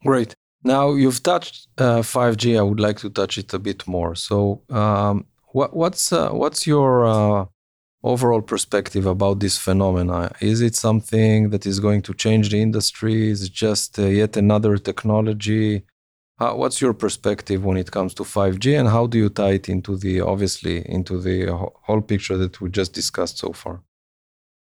[0.05, 0.35] Great.
[0.63, 2.55] Now you've touched uh, 5G.
[2.55, 4.13] I would like to touch it a bit more.
[4.13, 7.45] So, um, what, what's uh, what's your uh,
[8.03, 10.35] overall perspective about this phenomena?
[10.39, 13.31] Is it something that is going to change the industry?
[13.31, 15.81] Is it just uh, yet another technology?
[16.39, 19.97] What's your perspective when it comes to 5G, and how do you tie it into
[19.97, 21.47] the obviously into the
[21.83, 23.81] whole picture that we just discussed so far?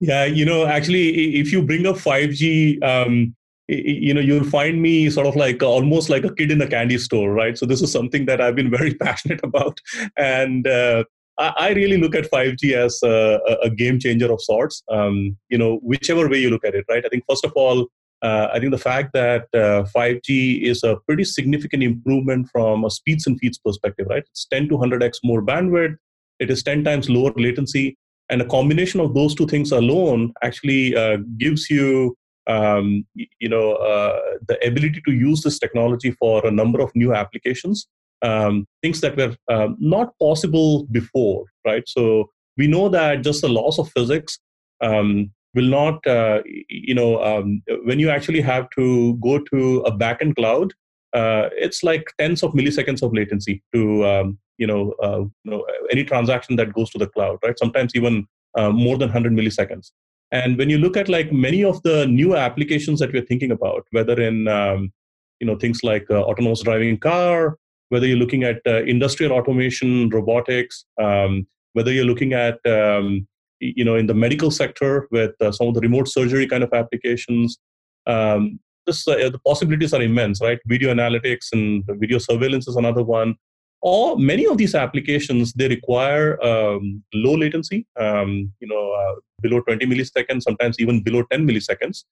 [0.00, 3.34] Yeah, you know, actually, if you bring up 5G, um,
[3.68, 6.98] you know, you'll find me sort of like almost like a kid in a candy
[6.98, 7.58] store, right?
[7.58, 9.80] So this is something that I've been very passionate about,
[10.16, 11.04] and uh,
[11.38, 14.82] I, really look at 5G as a, a game changer of sorts.
[14.90, 17.04] Um, you know, whichever way you look at it, right?
[17.04, 17.88] I think first of all,
[18.22, 22.90] uh, I think the fact that uh, 5G is a pretty significant improvement from a
[22.90, 24.24] speeds and feeds perspective, right?
[24.30, 25.96] It's 10 to 100x more bandwidth.
[26.38, 27.96] It is 10 times lower latency
[28.28, 32.16] and a combination of those two things alone actually uh, gives you
[32.48, 37.12] um, you know uh, the ability to use this technology for a number of new
[37.14, 37.88] applications
[38.22, 43.48] um, things that were uh, not possible before right so we know that just the
[43.48, 44.38] laws of physics
[44.80, 49.92] um, will not uh, you know um, when you actually have to go to a
[50.02, 50.72] backend cloud
[51.12, 55.64] uh, it's like tens of milliseconds of latency to um, you know, uh, you know
[55.90, 57.58] any transaction that goes to the cloud, right?
[57.58, 59.90] Sometimes even uh, more than 100 milliseconds.
[60.32, 63.84] And when you look at like many of the new applications that we're thinking about,
[63.92, 64.92] whether in um,
[65.40, 67.56] you know things like uh, autonomous driving car,
[67.90, 73.26] whether you're looking at uh, industrial automation, robotics, um, whether you're looking at um,
[73.60, 76.72] you know in the medical sector with uh, some of the remote surgery kind of
[76.72, 77.58] applications,
[78.06, 80.58] um, this, uh, the possibilities are immense, right?
[80.66, 83.34] Video analytics and video surveillance is another one.
[83.82, 89.60] Or many of these applications they require um, low latency um, you know uh, below
[89.60, 92.04] 20 milliseconds sometimes even below 10 milliseconds.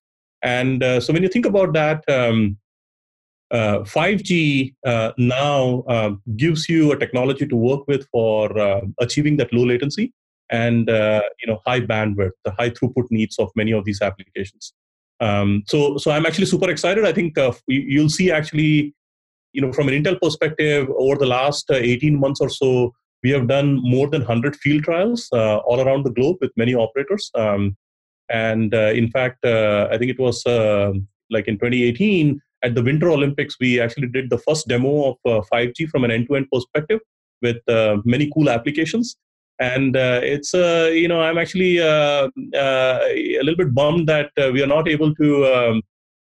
[0.42, 2.58] And uh, so when you think about that um,
[3.50, 9.64] uh, 5g uh, now gives you a technology to work with for achieving that low
[9.64, 10.12] latency
[10.60, 10.88] and
[11.40, 14.74] you know high bandwidth the high throughput needs of many of these applications
[15.26, 18.94] um, so so i'm actually super excited i think you'll see actually
[19.54, 23.30] you know, from an Intel perspective, over the last uh, 18 months or so, we
[23.30, 27.30] have done more than 100 field trials uh, all around the globe with many operators.
[27.34, 27.76] Um,
[28.28, 30.92] and uh, in fact, uh, I think it was uh,
[31.30, 35.84] like in 2018 at the Winter Olympics, we actually did the first demo of 5G
[35.84, 37.00] uh, from an end-to-end perspective
[37.40, 37.58] with
[38.04, 39.16] many cool applications.
[39.60, 45.14] And it's, you know, I'm actually a little bit bummed that we are not able
[45.14, 45.82] to um,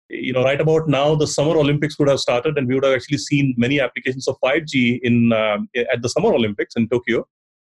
[0.08, 2.94] you know, right about now, the Summer Olympics would have started, and we would have
[2.94, 7.26] actually seen many applications of 5G in um, at the Summer Olympics in Tokyo.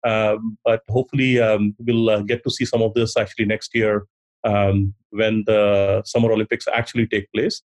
[0.04, 4.06] Um, but hopefully, um, we'll uh, get to see some of this actually next year
[4.44, 7.62] when the Summer Olympics actually take place.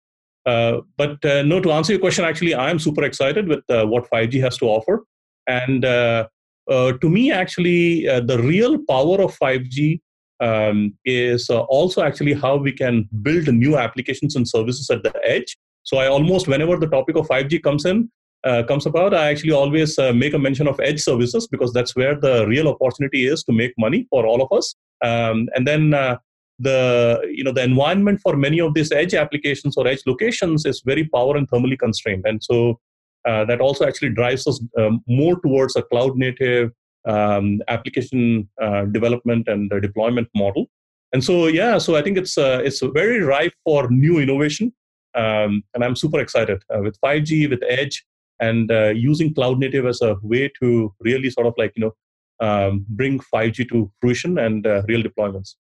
[0.46, 3.86] Uh, but uh, no, to answer your question, actually, I am super excited with uh,
[3.86, 5.04] what 5G has to offer.
[5.46, 6.26] And uh, uh,
[6.68, 10.00] to me, actually, the real power of 5G
[10.40, 15.56] um, is also actually how we can build new applications and services at the edge.
[15.82, 18.10] So I almost, whenever the topic of 5G comes in,
[18.44, 21.96] uh, comes about, I actually always uh, make a mention of edge services because that's
[21.96, 24.74] where the real opportunity is to make money for all of us.
[25.02, 26.18] Um, and then uh,
[26.58, 30.82] the you know the environment for many of these edge applications or edge locations is
[30.84, 32.78] very power and thermally constrained, and so
[33.26, 36.70] uh, that also actually drives us um, more towards a cloud native
[37.06, 40.66] um, application uh, development and deployment model.
[41.12, 44.72] And so yeah, so I think it's it's very ripe for new innovation.
[45.14, 48.04] Um, and I'm super excited with 5G, with Edge,
[48.40, 51.92] and uh, using cloud native as a way to really sort of like you know
[52.40, 55.54] um, bring 5G to fruition and uh, real deployments.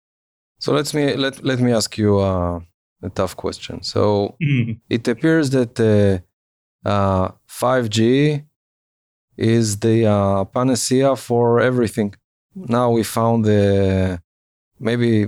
[0.59, 2.59] So let me let let me ask you uh,
[3.03, 3.83] a tough question.
[3.83, 4.73] So mm-hmm.
[4.89, 5.79] it appears that
[6.85, 8.43] 5G uh,
[9.37, 12.13] is the uh, panacea for everything.
[12.55, 14.21] Now we found the
[14.79, 15.27] maybe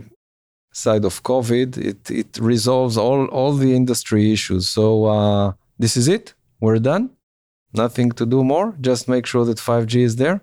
[0.71, 1.77] side of COVID.
[1.77, 4.69] It it resolves all all the industry issues.
[4.69, 6.33] So uh, this is it.
[6.59, 7.11] We're done
[7.73, 10.41] nothing to do more just make sure that 5g is there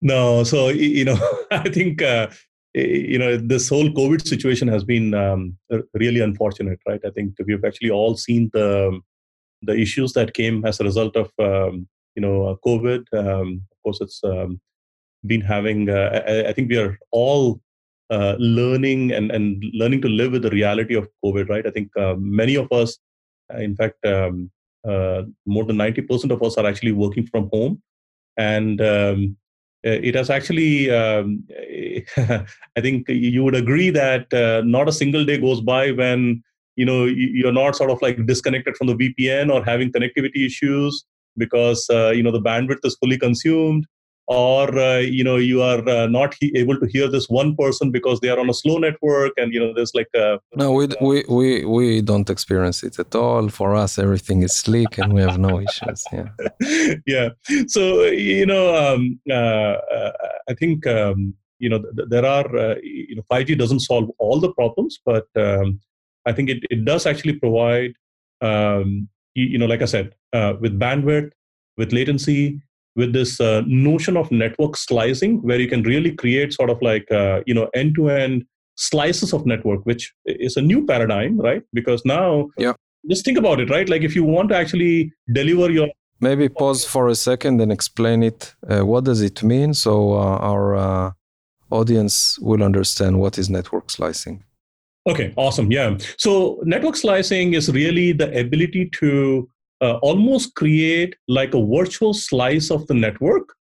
[0.00, 1.18] no so you know
[1.50, 2.28] i think uh,
[2.74, 5.56] you know this whole covid situation has been um,
[5.94, 9.00] really unfortunate right i think we've actually all seen the
[9.62, 13.78] the issues that came as a result of um, you know uh, covid um, of
[13.82, 14.60] course it's um,
[15.26, 17.60] been having uh, I, I, think we are all
[18.10, 21.88] uh, learning and, and learning to live with the reality of covid right i think
[21.96, 22.98] uh, many of us
[23.58, 24.50] in fact um,
[24.86, 27.80] uh, more than 90% of us are actually working from home.
[28.36, 29.36] And um,
[29.82, 31.44] it has actually, um,
[32.16, 36.42] I think you would agree that uh, not a single day goes by when
[36.76, 41.04] you know you're not sort of like disconnected from the VPN or having connectivity issues
[41.36, 43.86] because uh, you know the bandwidth is fully consumed
[44.26, 47.90] or uh, you know you are uh, not he- able to hear this one person
[47.90, 50.86] because they are on a slow network and you know there's like a no we,
[51.00, 53.48] we we we don't experience it at all.
[53.48, 56.28] For us everything is sleek and we have no issues yeah.
[57.06, 57.28] Yeah.
[57.66, 60.12] So you know um, uh, uh
[60.48, 64.38] i think um, you know th- there are uh, you know 5g doesn't solve all
[64.40, 65.80] the problems but um,
[66.26, 67.92] i think it, it does actually provide
[68.40, 71.30] um, you, you know like i said uh, with bandwidth
[71.76, 72.60] with latency
[72.94, 77.10] with this uh, notion of network slicing where you can really create sort of like
[77.10, 78.44] uh, you know end to end
[78.76, 81.62] slices of network which is a new paradigm right?
[81.72, 82.74] Because now yeah
[83.10, 83.88] just think about it right?
[83.88, 85.88] Like if you want to actually deliver your
[86.20, 90.38] maybe pause for a second and explain it uh, what does it mean so uh,
[90.50, 91.10] our uh,
[91.70, 94.44] audience will understand what is network slicing
[95.08, 99.48] okay awesome yeah so network slicing is really the ability to
[99.82, 103.52] uh, almost create like a virtual slice of the network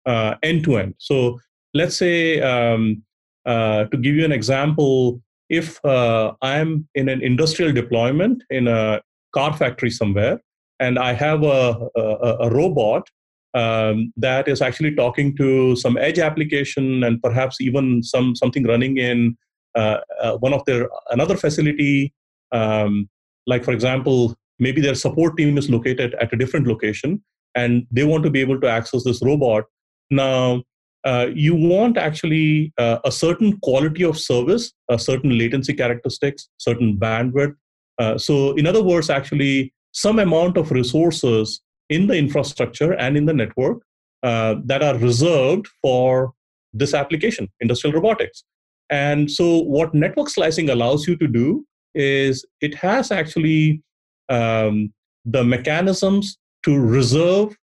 [0.43, 0.93] end to end.
[0.99, 1.39] So
[1.73, 3.04] let's say, um,
[3.45, 9.01] uh, to give you an example, if uh, I'm in an industrial deployment in a
[9.34, 10.39] car factory somewhere,
[10.80, 13.08] and I have a, a, a robot
[13.54, 18.97] um, that is actually talking to some edge application and perhaps even some something running
[18.97, 19.38] in
[19.75, 22.13] one of their another facility,
[22.51, 23.10] um,
[23.47, 27.21] like for example, maybe their support team is located at a different location
[27.55, 29.65] and they want to be able to access this robot.
[30.10, 30.63] Now
[31.03, 36.97] uh, you want actually uh, a certain quality of service a certain latency characteristics certain
[36.97, 37.55] bandwidth.
[37.97, 43.25] Uh, so in other words actually some amount of resources in the infrastructure and in
[43.25, 43.79] the network
[44.23, 46.34] uh, that are reserved for
[46.73, 48.43] this application industrial robotics
[48.91, 53.82] and so what network slicing allows you to do is it has actually
[54.30, 54.93] um,
[55.25, 57.56] the mechanisms to reserve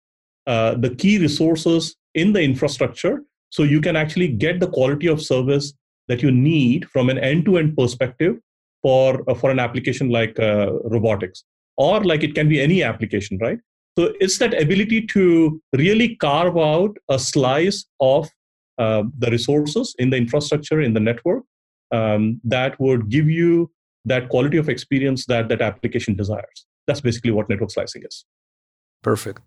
[0.46, 3.23] uh, the key resources in the infrastructure.
[3.50, 5.73] So you can actually get the quality of service
[6.09, 8.37] that you need from an end-to-end perspective
[8.83, 11.44] for uh, for an application like uh, robotics
[11.77, 13.59] or like it can be any application right?
[13.98, 18.29] So it's that ability to really carve out a slice of
[18.79, 21.44] uh, the resources in the infrastructure in the network
[21.90, 23.70] um, that would give you
[24.04, 26.66] that quality of experience that that application desires.
[26.87, 28.24] That's basically what network slicing is.
[29.02, 29.42] Perfect.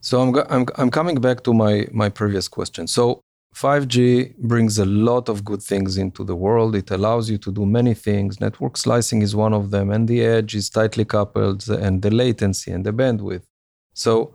[0.00, 2.86] So I'm, I'm, I'm coming back to my, my previous question.
[2.86, 3.20] So
[3.54, 6.76] 5G brings a lot of good things into the world.
[6.76, 8.38] It allows you to do many things.
[8.38, 12.70] Network slicing is one of them, and the edge is tightly coupled, and the latency
[12.70, 13.44] and the bandwidth.
[13.94, 14.34] So,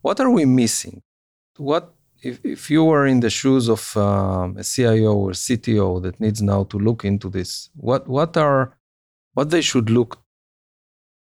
[0.00, 1.02] what are we missing?
[1.58, 1.92] What
[2.22, 6.40] if, if you were in the shoes of um, a CIO or CTO that needs
[6.42, 8.76] now to look into this, what what are
[9.34, 10.18] what they should look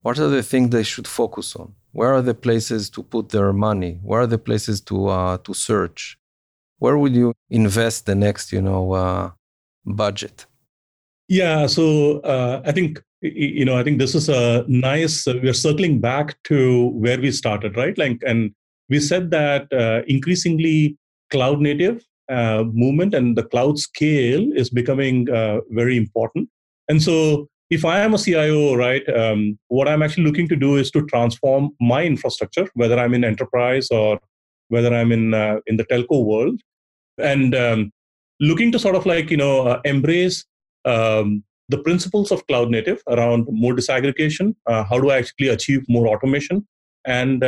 [0.06, 1.74] what are the things they should focus on?
[1.90, 3.98] Where are the places to put their money?
[4.04, 6.16] Where are the places to uh, to search?
[6.78, 9.30] Where would you invest the next, you know, uh,
[9.84, 10.46] budget?
[11.26, 15.26] Yeah, so uh, I think you know I think this is a nice.
[15.26, 17.98] Uh, we're circling back to where we started, right?
[17.98, 18.54] Like, and
[18.88, 20.96] we said that uh, increasingly
[21.30, 26.48] cloud native uh, movement and the cloud scale is becoming uh, very important.
[26.88, 30.76] And so, if I am a CIO, right, um, what I'm actually looking to do
[30.76, 34.20] is to transform my infrastructure, whether I'm in enterprise or
[34.68, 36.60] whether I'm in uh, in the telco world,
[37.18, 37.92] and um,
[38.40, 40.44] looking to sort of like you know uh, embrace
[40.84, 44.54] um, the principles of cloud native around more disaggregation.
[44.66, 46.66] Uh, how do I actually achieve more automation?
[47.04, 47.42] And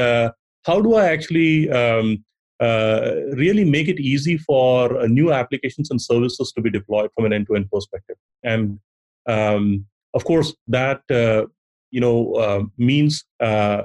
[0.64, 2.24] how do I actually um,
[2.60, 7.24] uh, really make it easy for uh, new applications and services to be deployed from
[7.24, 8.16] an end-to-end perspective?
[8.42, 8.78] And
[9.26, 11.46] um, of course, that uh,
[11.90, 13.82] you know uh, means uh,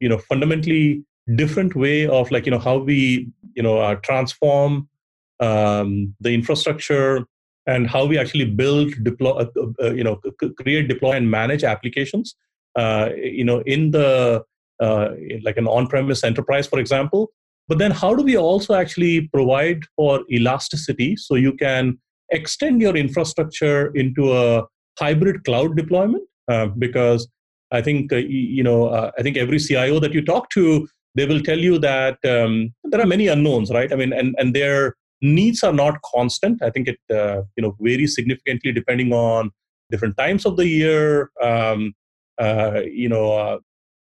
[0.00, 1.04] you know fundamentally
[1.34, 4.88] different way of like you know how we you know transform
[5.40, 7.26] um, the infrastructure
[7.66, 9.46] and how we actually build, deploy, uh,
[9.82, 10.20] uh, you know,
[10.56, 12.36] create, deploy, and manage applications.
[12.76, 14.44] Uh, you know, in the
[14.80, 15.08] uh,
[15.42, 17.30] like an on-premise enterprise, for example.
[17.68, 21.98] But then, how do we also actually provide for elasticity so you can
[22.30, 24.64] extend your infrastructure into a
[24.98, 26.22] hybrid cloud deployment?
[26.48, 27.28] Uh, because
[27.72, 31.40] I think uh, you know, I think every CIO that you talk to, they will
[31.40, 33.92] tell you that um, there are many unknowns, right?
[33.92, 36.62] I mean, and and they're needs are not constant.
[36.62, 39.50] I think it uh, you know varies significantly depending on
[39.90, 41.30] different times of the year.
[41.42, 41.94] Um,
[42.38, 43.58] uh, you know, uh,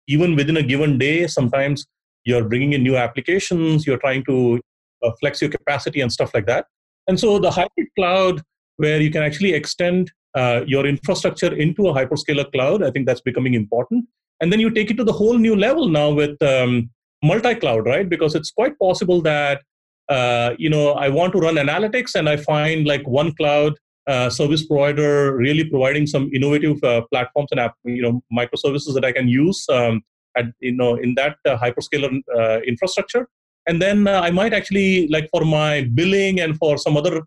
[0.08, 1.86] even within a given day, sometimes
[2.24, 3.86] you're bringing in new applications.
[3.86, 4.60] You're trying to
[5.02, 6.66] uh, flex your capacity and stuff like that.
[7.08, 8.42] And so the hybrid cloud,
[8.76, 13.20] where you can actually extend uh, your infrastructure into a hyperscaler cloud, I think that's
[13.20, 14.06] becoming important.
[14.40, 16.90] And then you take it to the whole new level now with um,
[17.22, 18.08] multi-cloud, right?
[18.08, 19.62] Because it's quite possible that
[20.08, 24.28] uh, you know, I want to run analytics and I find like one cloud uh,
[24.30, 29.12] service provider really providing some innovative uh, platforms and app, you know, microservices that I
[29.12, 30.02] can use um,
[30.36, 33.28] at, you know, in that uh, hyperscaler uh, infrastructure.
[33.66, 37.22] And then I might actually, like for my billing and for some other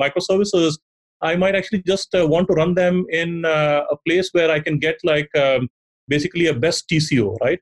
[0.00, 0.78] microservices,
[1.20, 4.96] I might actually just want to run them in a place where I can get
[5.04, 5.68] like um,
[6.08, 7.60] basically a best TCO, right?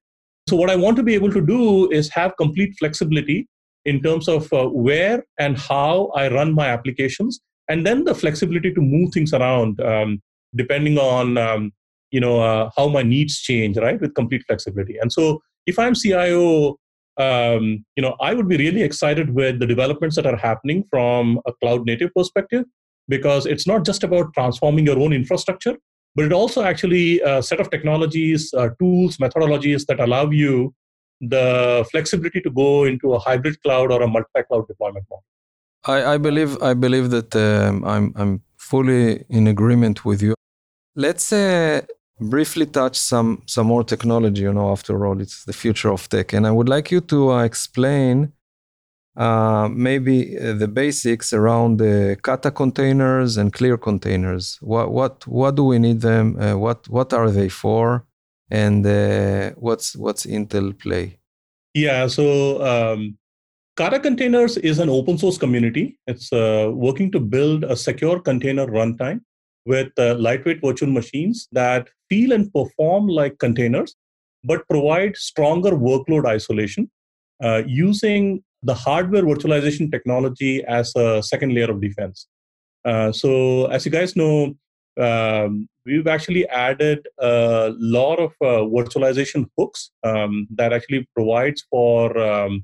[0.49, 3.49] So what I want to be able to do is have complete flexibility
[3.85, 7.41] in terms of uh, where and how I run my applications,
[7.71, 10.21] and then the flexibility to move things around um,
[10.55, 11.73] depending on um,
[12.11, 14.01] you know uh, how my needs change, right?
[14.01, 14.99] With complete flexibility.
[14.99, 16.77] And so, if I'm CIO,
[17.17, 21.41] um, you know, I would be really excited with the developments that are happening from
[21.47, 22.65] a cloud native perspective,
[23.09, 25.77] because it's not just about transforming your own infrastructure,
[26.17, 30.75] but it also actually a uh, set of technologies, uh, tools, methodologies that allow you
[31.21, 35.25] the flexibility to go into a hybrid cloud or a multi-cloud deployment model.
[35.85, 40.35] I, I believe I believe that um, I'm I'm fully in agreement with you.
[40.95, 41.83] Let's uh,
[42.21, 44.43] briefly touch some some more technology.
[44.43, 47.33] You know, after all, it's the future of tech, and I would like you to
[47.33, 48.33] uh, explain
[49.17, 54.59] uh, maybe uh, the basics around the kata containers and clear containers.
[54.61, 56.37] What what what do we need them?
[56.41, 58.05] Uh, what what are they for?
[58.51, 61.19] and uh, what's what's Intel Play?
[61.75, 63.17] Yeah, so um,
[63.81, 65.97] Kata Containers is an open source community.
[66.07, 69.23] It's uh, working to build a secure container runtime
[69.65, 73.97] with uh, lightweight virtual machines that feel and perform like containers,
[74.45, 76.91] but provide stronger workload isolation
[77.43, 82.27] uh, using the hardware virtualization technology as a second layer of defense.
[82.85, 84.55] Uh, so, as you guys know,
[85.01, 92.19] um, we've actually added a lot of uh, virtualization hooks um, that actually provides for
[92.19, 92.63] um,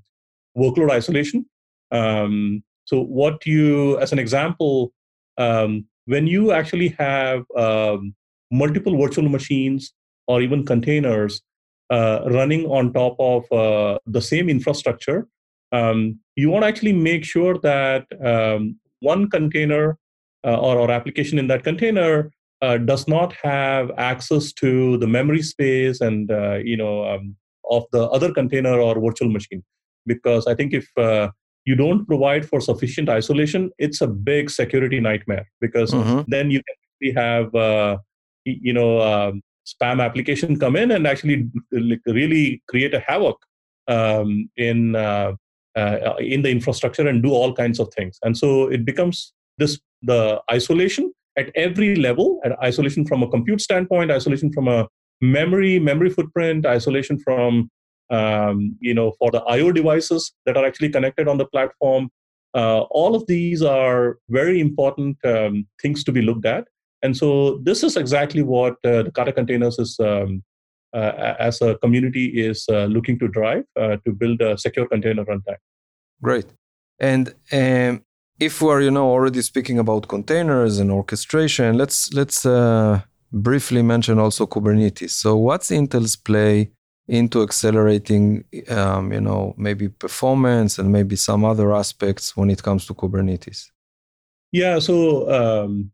[0.56, 1.46] workload isolation.
[1.90, 4.92] Um, so, what you, as an example,
[5.38, 8.14] um, when you actually have um,
[8.50, 9.92] multiple virtual machines
[10.28, 11.42] or even containers
[11.90, 15.26] uh, running on top of uh, the same infrastructure,
[15.72, 18.06] you want to actually make sure that
[19.00, 19.98] one container
[20.46, 22.30] uh, or, or application in that container
[22.62, 27.36] uh, does not have access to the memory space and uh, you know um,
[27.70, 29.62] of the other container or virtual machine
[30.06, 31.28] because i think if uh,
[31.64, 36.20] you don't provide for sufficient isolation it's a big security nightmare because mm-hmm.
[36.28, 37.96] then you can actually have uh,
[38.44, 41.48] you know um, spam application come in and actually
[42.06, 43.36] really create a havoc
[43.88, 45.32] um, in uh,
[45.76, 48.18] uh, in the infrastructure and do all kinds of things.
[48.22, 53.60] And so it becomes this the isolation at every level, at isolation from a compute
[53.60, 54.88] standpoint, isolation from a
[55.20, 57.70] memory memory footprint, isolation from
[58.10, 62.10] um, you know for the I/O devices that are actually connected on the platform.
[62.54, 66.64] Uh, all of these are very important um, things to be looked at.
[67.02, 70.42] And so this is exactly what uh, the Kata Containers is um,
[70.94, 75.24] uh, as a community is uh, looking to drive uh, to build a secure container
[75.24, 75.60] runtime.
[76.22, 76.46] Great.
[76.98, 78.02] And um,
[78.40, 83.02] if we're you know already speaking about containers and orchestration, let's let's uh,
[83.32, 85.10] briefly mention also Kubernetes.
[85.10, 86.70] So what's Intel's play
[87.08, 92.86] into accelerating um, you know maybe performance and maybe some other aspects when it comes
[92.86, 93.70] to Kubernetes?
[94.52, 94.78] Yeah.
[94.78, 95.30] So.
[95.30, 95.92] Um,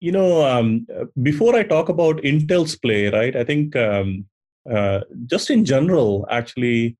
[0.00, 0.86] you know, um,
[1.22, 3.34] before I talk about Intel's play, right?
[3.34, 4.26] I think um,
[4.70, 6.96] uh, just in general, actually,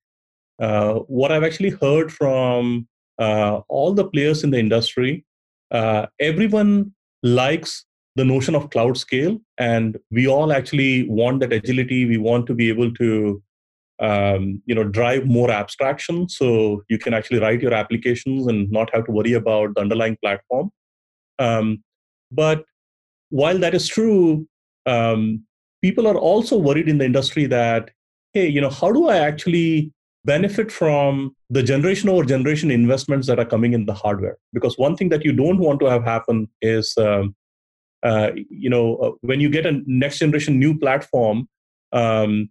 [0.61, 2.89] uh, what I've actually heard from
[3.19, 5.25] uh, all the players in the industry,
[5.71, 6.93] uh, everyone
[7.23, 7.85] likes
[8.17, 12.05] the notion of cloud scale, and we all actually want that agility.
[12.05, 13.43] We want to be able to,
[14.01, 18.95] um, you know, drive more abstraction, so you can actually write your applications and not
[18.95, 20.71] have to worry about the underlying platform.
[21.39, 21.83] Um,
[22.31, 22.65] but
[23.31, 24.47] while that is true,
[24.87, 25.45] um,
[25.83, 27.91] people are also worried in the industry that,
[28.33, 29.93] hey, you know, how do I actually
[30.25, 34.37] benefit from the generation over generation investments that are coming in the hardware?
[34.53, 37.35] Because one thing that you don't want to have happen is, um,
[38.03, 41.49] uh, you know, uh, when you get a next generation new platform,
[41.93, 42.51] um,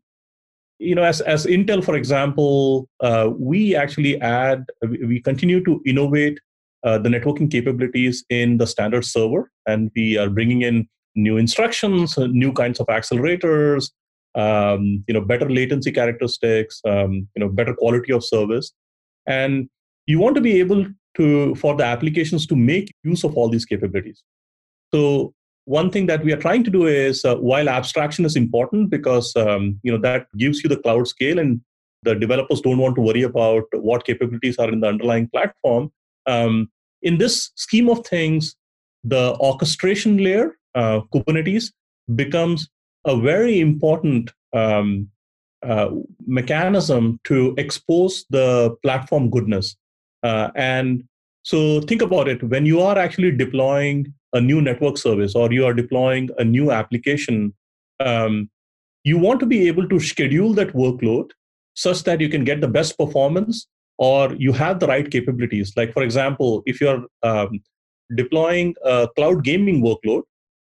[0.80, 6.39] you know, as, as Intel, for example, uh, we actually add, we continue to innovate
[6.84, 12.17] uh, the networking capabilities in the standard server, and we are bringing in new instructions,
[12.17, 13.91] uh, new kinds of accelerators,
[14.36, 18.71] um, you know, better latency characteristics, um, you know, better quality of service,
[19.25, 19.67] and
[20.05, 23.65] you want to be able to for the applications to make use of all these
[23.65, 24.23] capabilities.
[24.93, 25.34] So
[25.68, 29.36] one thing that we are trying to do is uh, while abstraction is important because
[29.36, 31.59] um, you know that gives you the cloud scale and
[32.03, 35.91] the developers don't want to worry about what capabilities are in the underlying platform
[36.26, 36.70] um,
[37.01, 38.55] in this scheme of things
[39.03, 41.72] the orchestration layer uh, Kubernetes
[42.15, 42.70] becomes
[43.05, 45.09] a very important um,
[45.63, 45.89] uh,
[46.26, 49.76] mechanism to expose the platform goodness.
[50.24, 51.03] Uh, and
[51.43, 55.65] so think about it when you are actually deploying a new network service or you
[55.65, 57.53] are deploying a new application,
[57.99, 58.49] um,
[59.03, 61.31] you want to be able to schedule that workload
[61.73, 63.67] such that you can get the best performance
[63.97, 65.73] or you have the right capabilities.
[65.75, 67.61] Like, for example, if you're um,
[68.15, 70.23] deploying a cloud gaming workload,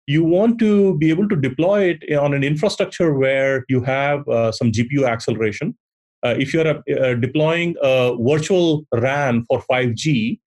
[0.07, 4.51] you want to be able to deploy it on an infrastructure where you have uh,
[4.51, 5.77] some GPU acceleration.
[6.23, 10.39] Uh, if you're uh, deploying a virtual RAN for 5G,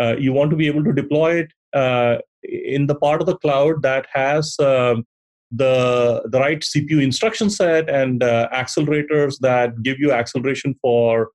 [0.00, 3.36] uh, you want to be able to deploy it uh, in the part of the
[3.36, 5.04] cloud that has um,
[5.50, 11.30] the the right CPU instruction set and uh, accelerators that give you acceleration for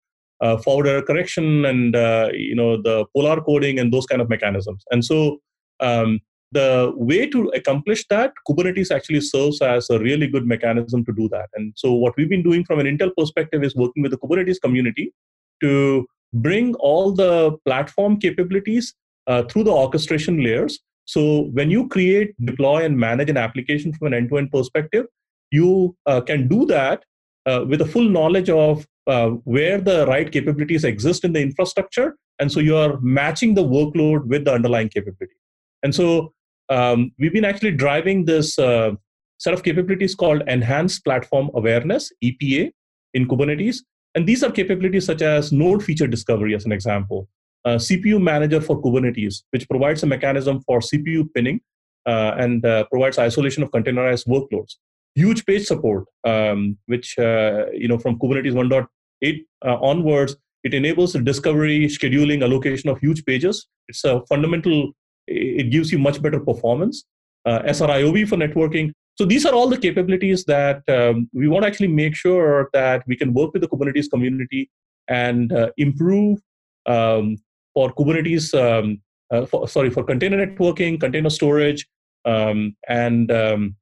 [0.63, 1.95] forward error correction and
[2.33, 4.83] you know the polar coding and those kind of mechanisms.
[4.91, 5.39] And so
[5.79, 6.19] um,
[6.51, 11.27] the way to accomplish that, Kubernetes actually serves as a really good mechanism to do
[11.29, 11.49] that.
[11.55, 14.61] And so, what we've been doing from an Intel perspective is working with the Kubernetes
[14.61, 15.13] community
[15.61, 18.93] to bring all the platform capabilities
[19.27, 20.79] uh, through the orchestration layers.
[21.05, 25.05] So, when you create, deploy, and manage an application from an end to end perspective,
[25.51, 27.03] you uh, can do that
[27.45, 32.17] uh, with a full knowledge of uh, where the right capabilities exist in the infrastructure.
[32.39, 35.35] And so, you are matching the workload with the underlying capability.
[35.83, 36.33] And so,
[36.69, 38.91] um, we've been actually driving this uh,
[39.37, 42.71] set of capabilities called Enhanced Platform Awareness, EPA,
[43.13, 43.77] in Kubernetes.
[44.15, 47.29] And these are capabilities such as node feature discovery, as an example,
[47.75, 51.59] CPU manager for Kubernetes, which provides a mechanism for CPU pinning
[52.05, 54.75] uh, and uh, provides isolation of containerized workloads.
[55.15, 61.13] Huge page support, um, which uh, you know from Kubernetes 1.8 uh, onwards, it enables
[61.13, 63.67] the discovery, scheduling, allocation of huge pages.
[63.87, 64.91] It's a fundamental
[65.27, 67.03] it gives you much better performance.
[67.47, 68.91] SRIOV for networking.
[69.17, 73.03] So these are all the capabilities that um, we want to actually make sure that
[73.07, 74.69] we can work with the Kubernetes community
[75.07, 76.39] and uh, improve
[76.85, 77.37] um,
[77.77, 78.99] for Kubernetes, um,
[79.29, 81.87] uh, for, sorry, for container networking, container storage,
[82.25, 83.75] um, and um,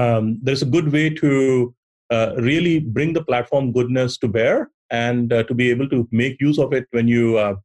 [0.00, 1.74] um, there's a good way to
[2.10, 6.40] uh, really bring the platform goodness to bear and uh, to be able to make
[6.40, 7.56] use of it when you uh,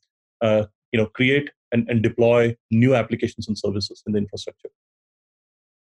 [0.42, 4.72] uh, you know create and, and deploy new applications and services in the infrastructure.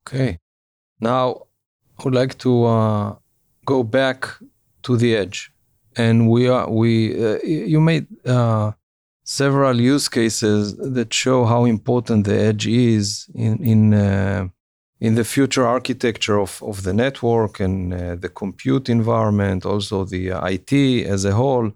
[0.03, 0.38] Okay.
[0.99, 1.47] Now,
[1.97, 3.15] I would like to uh,
[3.65, 4.27] go back
[4.84, 5.51] to the edge.
[5.95, 6.91] And we are we
[7.25, 8.71] uh, you made uh,
[9.24, 14.47] several use cases that show how important the edge is in in uh,
[14.99, 20.28] in the future architecture of, of the network and uh, the compute environment, also the
[20.28, 20.72] IT
[21.07, 21.72] as a whole.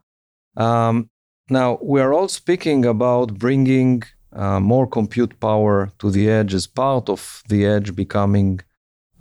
[0.55, 1.09] Um,
[1.49, 6.67] now, we are all speaking about bringing uh, more compute power to the edge as
[6.67, 8.61] part of the edge becoming,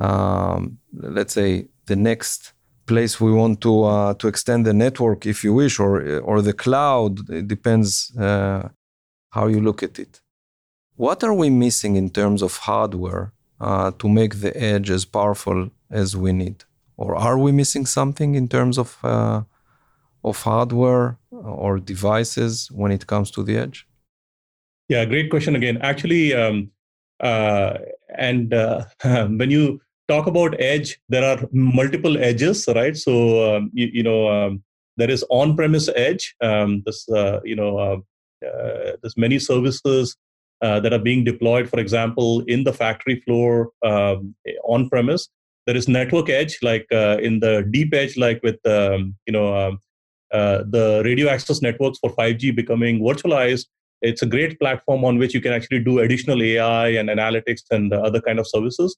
[0.00, 2.53] um, let's say, the next
[2.86, 6.52] place we want to uh, to extend the network, if you wish, or or the
[6.52, 7.30] cloud.
[7.30, 8.68] It depends uh,
[9.30, 10.20] how you look at it.
[10.96, 15.70] What are we missing in terms of hardware uh, to make the edge as powerful
[15.90, 16.64] as we need,
[16.96, 19.42] or are we missing something in terms of uh,
[20.22, 23.86] of hardware or devices when it comes to the edge?
[24.88, 25.78] Yeah, great question again.
[25.80, 26.70] Actually, um,
[27.20, 27.78] uh,
[28.16, 32.96] and uh, when you talk about edge, there are multiple edges, right?
[32.96, 34.62] So um, you, you, know um,
[34.96, 36.34] there is on-premise edge.
[36.40, 40.16] Um, this uh, you know uh, uh, there's many services
[40.62, 41.68] uh, that are being deployed.
[41.68, 44.34] For example, in the factory floor um,
[44.64, 45.28] on-premise,
[45.66, 49.56] there is network edge, like uh, in the deep edge, like with um, you know
[49.56, 49.78] um,
[50.32, 53.66] uh, the radio access networks for 5G becoming virtualized.
[54.02, 57.90] It's a great platform on which you can actually do additional AI and analytics and
[57.92, 58.94] other kind of services.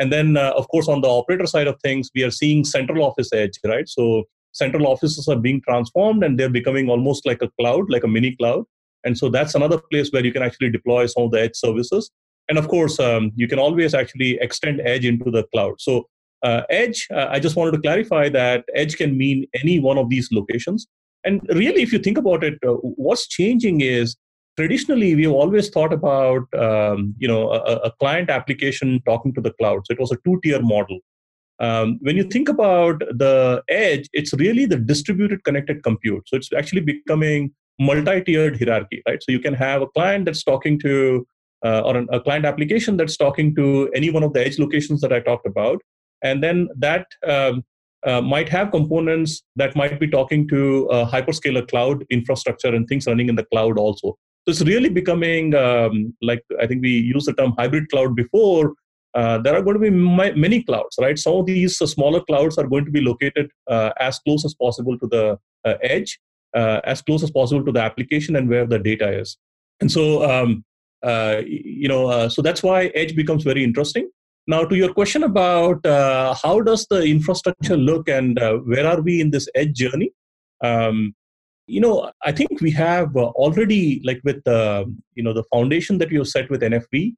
[0.00, 3.04] And then, uh, of course, on the operator side of things, we are seeing central
[3.04, 3.86] office edge, right?
[3.86, 8.08] So central offices are being transformed and they're becoming almost like a cloud, like a
[8.08, 8.64] mini cloud.
[9.04, 12.10] And so that's another place where you can actually deploy some of the edge services.
[12.48, 15.74] And of course, um, you can always actually extend edge into the cloud.
[15.78, 16.06] So
[16.42, 20.08] uh, edge, uh, I just wanted to clarify that edge can mean any one of
[20.08, 20.86] these locations.
[21.24, 24.16] And really, if you think about it, uh, what's changing is
[24.56, 29.52] traditionally we've always thought about um, you know a, a, client application talking to the
[29.52, 29.86] cloud.
[29.86, 30.98] So it was a two tier model.
[31.60, 36.22] Um, when you think about the edge it's really the distributed connected compute.
[36.28, 39.22] So it's actually becoming multi-tiered hierarchy right?
[39.22, 41.26] So you can have a client that's talking to
[41.64, 45.00] uh, or an, a client application that's talking to any one of the edge locations
[45.02, 45.80] that i talked about.
[46.22, 47.62] And then that um,
[48.06, 53.06] uh, might have components that might be talking to a hyperscaler cloud infrastructure and things
[53.06, 54.16] running in the cloud also
[54.46, 58.74] so it's really becoming um, like I think we used the term hybrid cloud before.
[59.12, 61.18] Uh, there are going to be many clouds, right?
[61.18, 64.54] Some of these uh, smaller clouds are going to be located uh, as close as
[64.54, 66.18] possible to the uh, edge,
[66.54, 69.36] uh, as close as possible to the application and where the data is.
[69.80, 70.64] And so, um,
[71.02, 74.08] uh, you know, so that's why edge becomes very interesting.
[74.46, 79.32] Now, to your question about how does the infrastructure look and where are we in
[79.32, 80.12] this edge journey?
[80.62, 81.14] Um,
[81.70, 85.44] you know i think we have uh, already like with the uh, you know the
[85.54, 87.14] foundation that we have set with nfv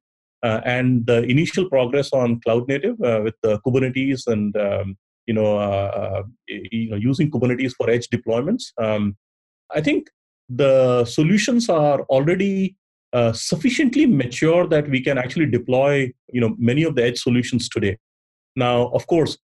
[0.47, 4.95] uh, and the initial progress on cloud native uh, with kubernetes and um,
[5.27, 9.15] you know uh, you know using kubernetes for edge deployments um,
[9.79, 10.09] i think
[10.49, 12.75] the solutions are already
[13.33, 15.91] sufficiently mature that we can actually deploy
[16.35, 17.95] you know many of the edge solutions today.
[18.55, 19.37] Now of course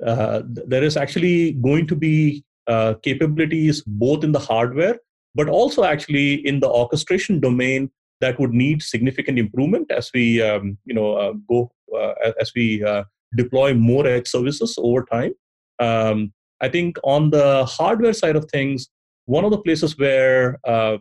[0.00, 4.98] there is actually going to be uh, capabilities both in the hardware
[5.34, 7.90] but also actually in the orchestration domain
[8.20, 12.84] that would need significant improvement as we um, you know uh, go uh, as we
[12.84, 13.04] uh,
[13.36, 15.32] deploy more edge services over time.
[15.78, 18.88] Um, i think on the hardware side of things
[19.24, 20.96] one of the places where uh,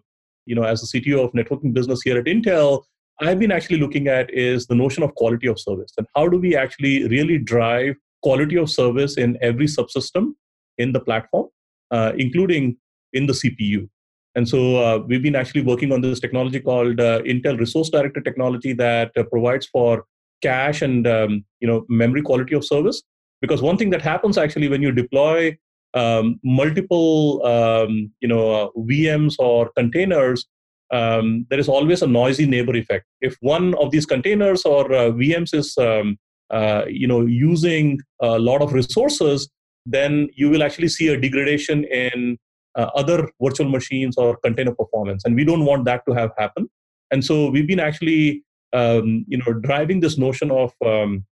[0.46, 2.84] you know as the cto of networking business here at intel
[3.20, 6.40] i've been actually looking at is the notion of quality of service and how do
[6.40, 10.34] we actually really drive quality of service in every subsystem
[10.78, 11.48] in the platform,
[11.92, 12.78] uh, including
[13.14, 13.90] in the CPU.
[14.36, 18.22] And so uh, we've been actually working on this technology called uh, Intel Resource Director
[18.22, 20.06] technology that uh, provides for
[20.42, 23.04] cache and um, you know memory quality of service.
[23.42, 25.58] Because one thing that happens actually when you deploy
[25.94, 30.48] um, multiple um, you know uh, VMs or containers,
[30.92, 33.06] um, there is always a noisy neighbor effect.
[33.20, 36.18] If one of these containers or uh, VMs is um,
[36.88, 39.50] you know using a lot of resources,
[39.86, 42.38] then you will actually see a degradation in
[42.76, 45.24] uh, other virtual machines or container performance.
[45.26, 46.70] And we don't want that to have happen
[47.12, 51.26] and so we've been actually um, you know driving this notion of um,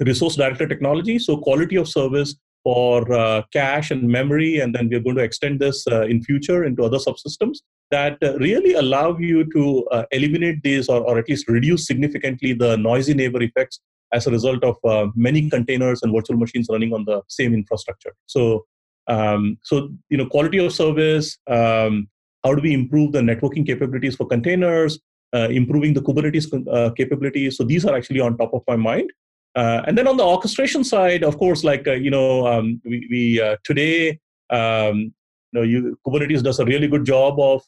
[0.00, 1.18] resource director technology.
[1.18, 5.58] So quality of service for uh, cache and memory and then we're going to extend
[5.58, 7.58] this uh, in future into other subsystems
[7.90, 12.52] that uh, really allow you to uh, eliminate these or, or at least reduce significantly
[12.52, 13.80] the noisy neighbor effects
[14.12, 18.14] as a result of uh, many containers and virtual machines running on the same infrastructure.
[18.26, 18.66] So,
[19.08, 21.38] um, so you know, quality of service.
[21.48, 22.08] Um,
[22.44, 24.98] how do we improve the networking capabilities for containers?
[25.34, 27.56] Uh, improving the Kubernetes uh, capabilities.
[27.56, 29.10] So these are actually on top of my mind.
[29.54, 33.08] Uh, and then on the orchestration side, of course, like uh, you know, um, we,
[33.10, 35.14] we uh, today um,
[35.52, 37.62] you know, you, Kubernetes does a really good job of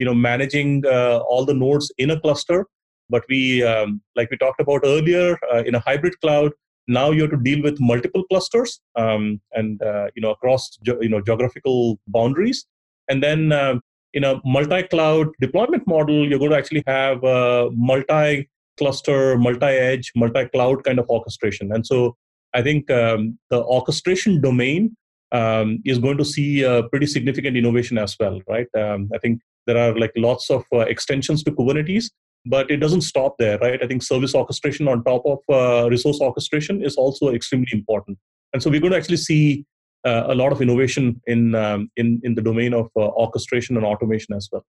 [0.00, 2.66] you know managing all the nodes in a cluster.
[3.10, 6.52] But we, um, like we talked about earlier, uh, in a hybrid cloud,
[6.88, 11.08] now you have to deal with multiple clusters um, and uh, you know across you
[11.08, 12.66] know geographical boundaries.
[13.08, 13.82] And then um,
[14.14, 20.98] in a multi-cloud deployment model, you're going to actually have a multi-cluster, multi-edge, multi-cloud kind
[20.98, 21.72] of orchestration.
[21.72, 22.16] And so
[22.54, 24.96] I think um, the orchestration domain
[25.32, 28.66] um, is going to see a pretty significant innovation as well, right?
[28.76, 32.06] Um, I think there are like lots of uh, extensions to Kubernetes,
[32.46, 33.82] but it doesn't stop there, right?
[33.82, 38.18] I think service orchestration on top of uh, resource orchestration is also extremely important,
[38.52, 39.64] and so we're going to actually see
[40.04, 43.84] uh, a lot of innovation in um, in in the domain of uh, orchestration and
[43.84, 44.64] automation as well.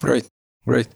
[0.00, 0.28] Great,
[0.66, 0.88] great.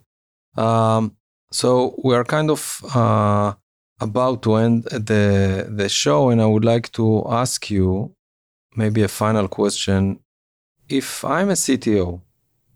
[0.56, 1.16] Um,
[1.50, 3.52] so we are kind of uh,
[4.00, 8.14] about to end the the show, and I would like to ask you
[8.76, 10.20] maybe a final question.
[10.88, 12.20] If I'm a CTO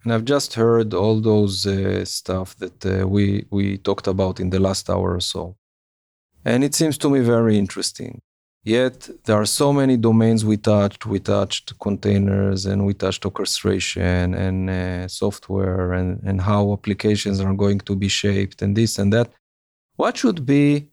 [0.07, 4.51] and I've just heard all those uh, stuff that uh, we we talked about in
[4.51, 5.57] the last hour or so,
[6.45, 8.23] and it seems to me very interesting.
[8.63, 11.07] Yet there are so many domains we touched.
[11.07, 17.55] We touched containers and we touched orchestration and uh, software and, and how applications are
[17.55, 19.29] going to be shaped and this and that.
[19.97, 20.89] What should be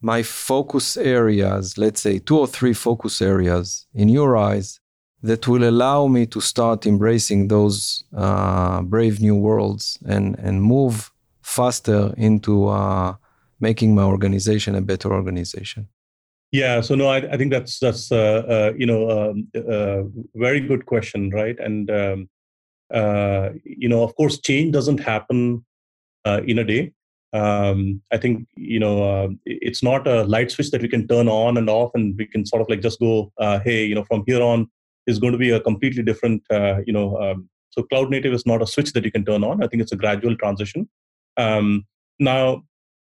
[0.00, 4.80] my focus areas, let's say two or three focus areas in your eyes,
[5.26, 11.12] that will allow me to start embracing those uh, brave new worlds and, and move
[11.42, 13.14] faster into uh,
[13.60, 15.88] making my organization a better organization?
[16.52, 20.02] Yeah, so no, I, I think that's that's uh, uh you know um, a uh,
[20.36, 21.58] very good question, right?
[21.58, 22.28] And um,
[22.94, 25.64] uh, you know, of course, change doesn't happen
[26.24, 26.92] in a day
[27.32, 31.28] um, I think you know uh, it's not a light switch that we can turn
[31.28, 34.04] on and off, and we can sort of like just go, uh, hey, you know,
[34.04, 34.70] from here on
[35.06, 37.16] is going to be a completely different, uh, you know.
[37.20, 39.62] Um, so cloud native is not a switch that you can turn on.
[39.62, 40.88] I think it's a gradual transition.
[41.36, 41.84] Um,
[42.18, 42.62] now,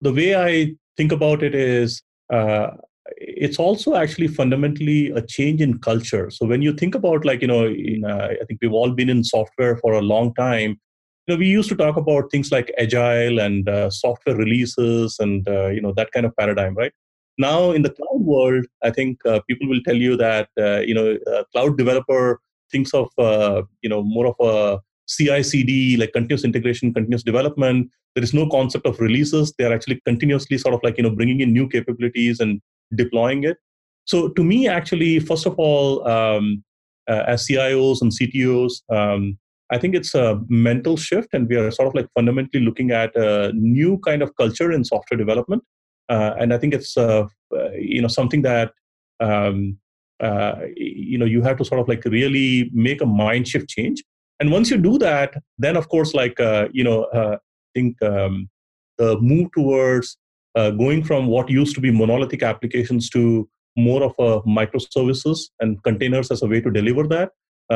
[0.01, 2.71] the way I think about it is, uh,
[3.17, 6.31] it's also actually fundamentally a change in culture.
[6.31, 9.09] So when you think about like you know, in, uh, I think we've all been
[9.09, 10.79] in software for a long time
[11.27, 15.47] you know, we used to talk about things like agile and uh, software releases and
[15.47, 16.91] uh, you know that kind of paradigm, right?
[17.37, 20.93] Now in the cloud world, I think uh, people will tell you that uh, you
[20.93, 22.39] know a cloud developer
[22.71, 27.89] thinks of uh, you know more of a CI/CD like continuous integration, continuous development.
[28.15, 29.53] There is no concept of releases.
[29.57, 32.61] They are actually continuously sort of like you know bringing in new capabilities and
[32.95, 33.57] deploying it.
[34.05, 36.63] So to me, actually, first of all, um,
[37.09, 39.37] uh, as CIOs and CTOs, um,
[39.71, 43.15] I think it's a mental shift, and we are sort of like fundamentally looking at
[43.15, 45.63] a new kind of culture in software development.
[46.09, 48.73] Uh, and I think it's uh, uh, you know something that
[49.19, 49.77] um,
[50.21, 54.03] uh, you know you have to sort of like really make a mind shift change.
[54.39, 58.01] And once you do that, then of course, like uh, you know, uh, I think
[58.01, 58.49] um,
[58.97, 60.17] the move towards
[60.55, 66.31] going from what used to be monolithic applications to more of a microservices and containers
[66.31, 67.31] as a way to deliver that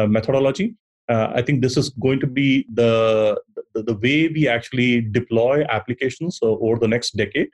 [0.07, 0.75] methodology
[1.09, 3.41] uh, I think this is going to be the,
[3.73, 7.49] the, the way we actually deploy applications uh, over the next decade.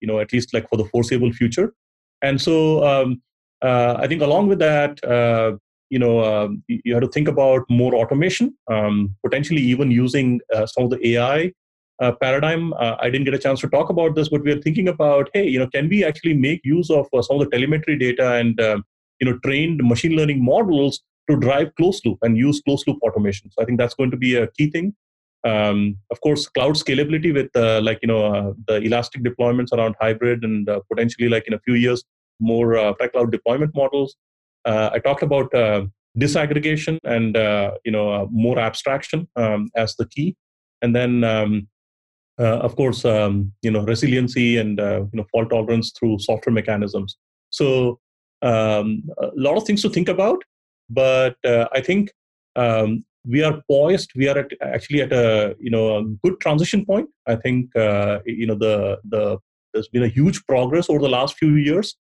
[0.00, 1.72] You know, at least like for the foreseeable future.
[2.22, 3.22] And so, um,
[3.62, 5.56] uh, I think along with that, uh,
[5.90, 10.66] you know, um, you have to think about more automation, um, potentially even using uh,
[10.66, 11.52] some of the AI
[12.00, 12.74] uh, paradigm.
[12.78, 15.46] I didn't get a chance to talk about this, but we are thinking about, hey,
[15.46, 18.60] you know, can we actually make use of some of the telemetry data and
[19.20, 23.50] you know trained machine learning models to drive closed loop and use closed loop automation.
[23.50, 24.94] So I think that's going to be a key thing.
[25.44, 29.94] Um, of course, cloud scalability with uh, like you know uh, the elastic deployments around
[30.00, 32.04] hybrid and uh, potentially like in a few years
[32.40, 34.16] more uh, cloud deployment models.
[34.64, 35.86] Uh, I talked about uh,
[36.18, 37.36] disaggregation and
[37.84, 40.36] you know more abstraction um, as the key,
[40.82, 41.68] and then um,
[42.38, 47.16] of course um, you know resiliency and you know fault tolerance through software mechanisms.
[47.50, 48.00] So
[48.42, 50.42] um, a lot of things to think about
[50.90, 52.10] but I think
[52.56, 54.10] um, we are poised.
[54.14, 57.08] We are at, actually at a you know a good transition point.
[57.26, 59.38] I think uh, you know the the
[59.72, 61.96] there's been a huge progress over the last few years,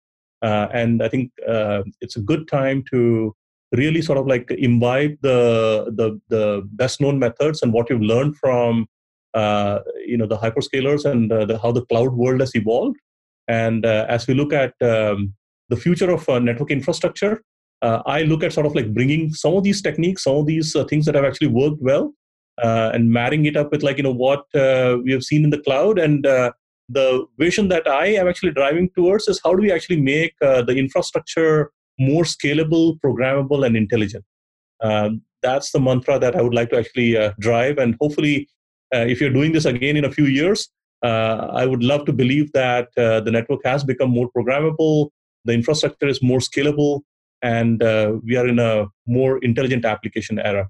[0.42, 3.34] uh, and I think uh, it's a good time to
[3.72, 8.36] really sort of like imbibe the the the best known methods and what you've learned
[8.36, 8.86] from
[9.34, 12.96] uh, you know the hyperscalers and uh, the, how the cloud world has evolved.
[13.46, 15.34] And as we look at um,
[15.68, 17.42] the future of network infrastructure,
[17.84, 20.74] uh, I look at sort of like bringing some of these techniques, some of these
[20.74, 22.14] uh, things that have actually worked well,
[22.62, 25.50] uh, and marrying it up with like you know what uh, we have seen in
[25.50, 25.98] the cloud.
[25.98, 26.52] And uh,
[26.88, 30.62] the vision that I am actually driving towards is how do we actually make uh,
[30.62, 34.24] the infrastructure more scalable, programmable, and intelligent.
[34.82, 37.76] Um, that's the mantra that I would like to actually drive.
[37.76, 38.48] And hopefully,
[38.92, 40.70] if you're doing this again in a few years,
[41.02, 45.10] I would love to believe that the network has become more programmable,
[45.44, 47.02] the infrastructure is more scalable,
[47.44, 50.68] and uh, we are in a more intelligent application era.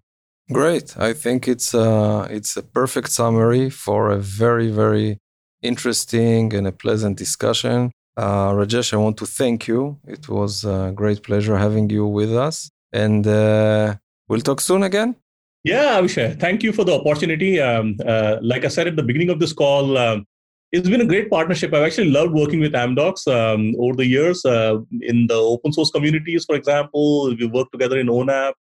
[0.52, 0.96] Great.
[0.98, 5.18] I think it's uh, it's a perfect summary for a very very
[5.62, 7.90] interesting and a pleasant discussion.
[8.16, 9.98] Uh, Rajesh, I want to thank you.
[10.06, 13.94] It was a great pleasure having you with us, and uh,
[14.28, 15.16] we'll talk soon again.
[15.64, 17.58] Yeah, Avishai, thank you for the opportunity.
[17.58, 20.26] Um, uh, like I said at the beginning of this call, um,
[20.74, 21.72] it's been a great partnership.
[21.72, 25.90] I've actually loved working with Amdocs um, over the years uh, in the open source
[25.90, 27.34] communities, for example.
[27.36, 28.54] We worked together in ONAP.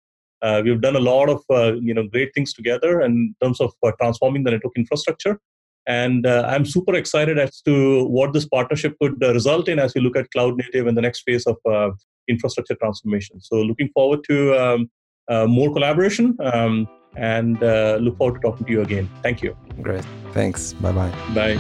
[0.42, 3.72] Uh, we've done a lot of uh, you know great things together in terms of
[3.82, 5.40] uh, transforming the network infrastructure.
[5.88, 9.94] And uh, I'm super excited as to what this partnership could uh, result in as
[9.96, 11.98] we look at cloud native and the next phase of
[12.28, 13.40] infrastructure transformation.
[13.40, 14.90] So looking forward to um,
[15.50, 19.10] more collaboration um, and uh, look forward to talking to you again.
[19.22, 19.56] Thank you.
[19.82, 20.06] Great.
[20.32, 20.74] Thanks.
[20.74, 21.12] Bye-bye.
[21.34, 21.58] Bye.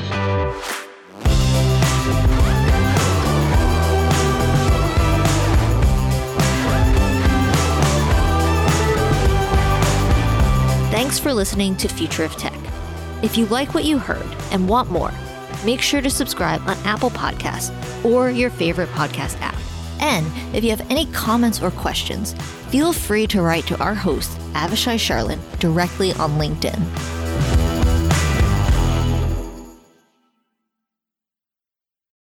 [10.91, 12.57] Thanks for listening to Future of Tech.
[13.23, 15.11] If you like what you heard and want more,
[15.65, 17.71] make sure to subscribe on Apple Podcasts
[18.05, 19.55] or your favorite podcast app.
[20.01, 20.25] And
[20.55, 22.33] if you have any comments or questions,
[22.69, 27.70] feel free to write to our host, Avishai Sharlin, directly on LinkedIn.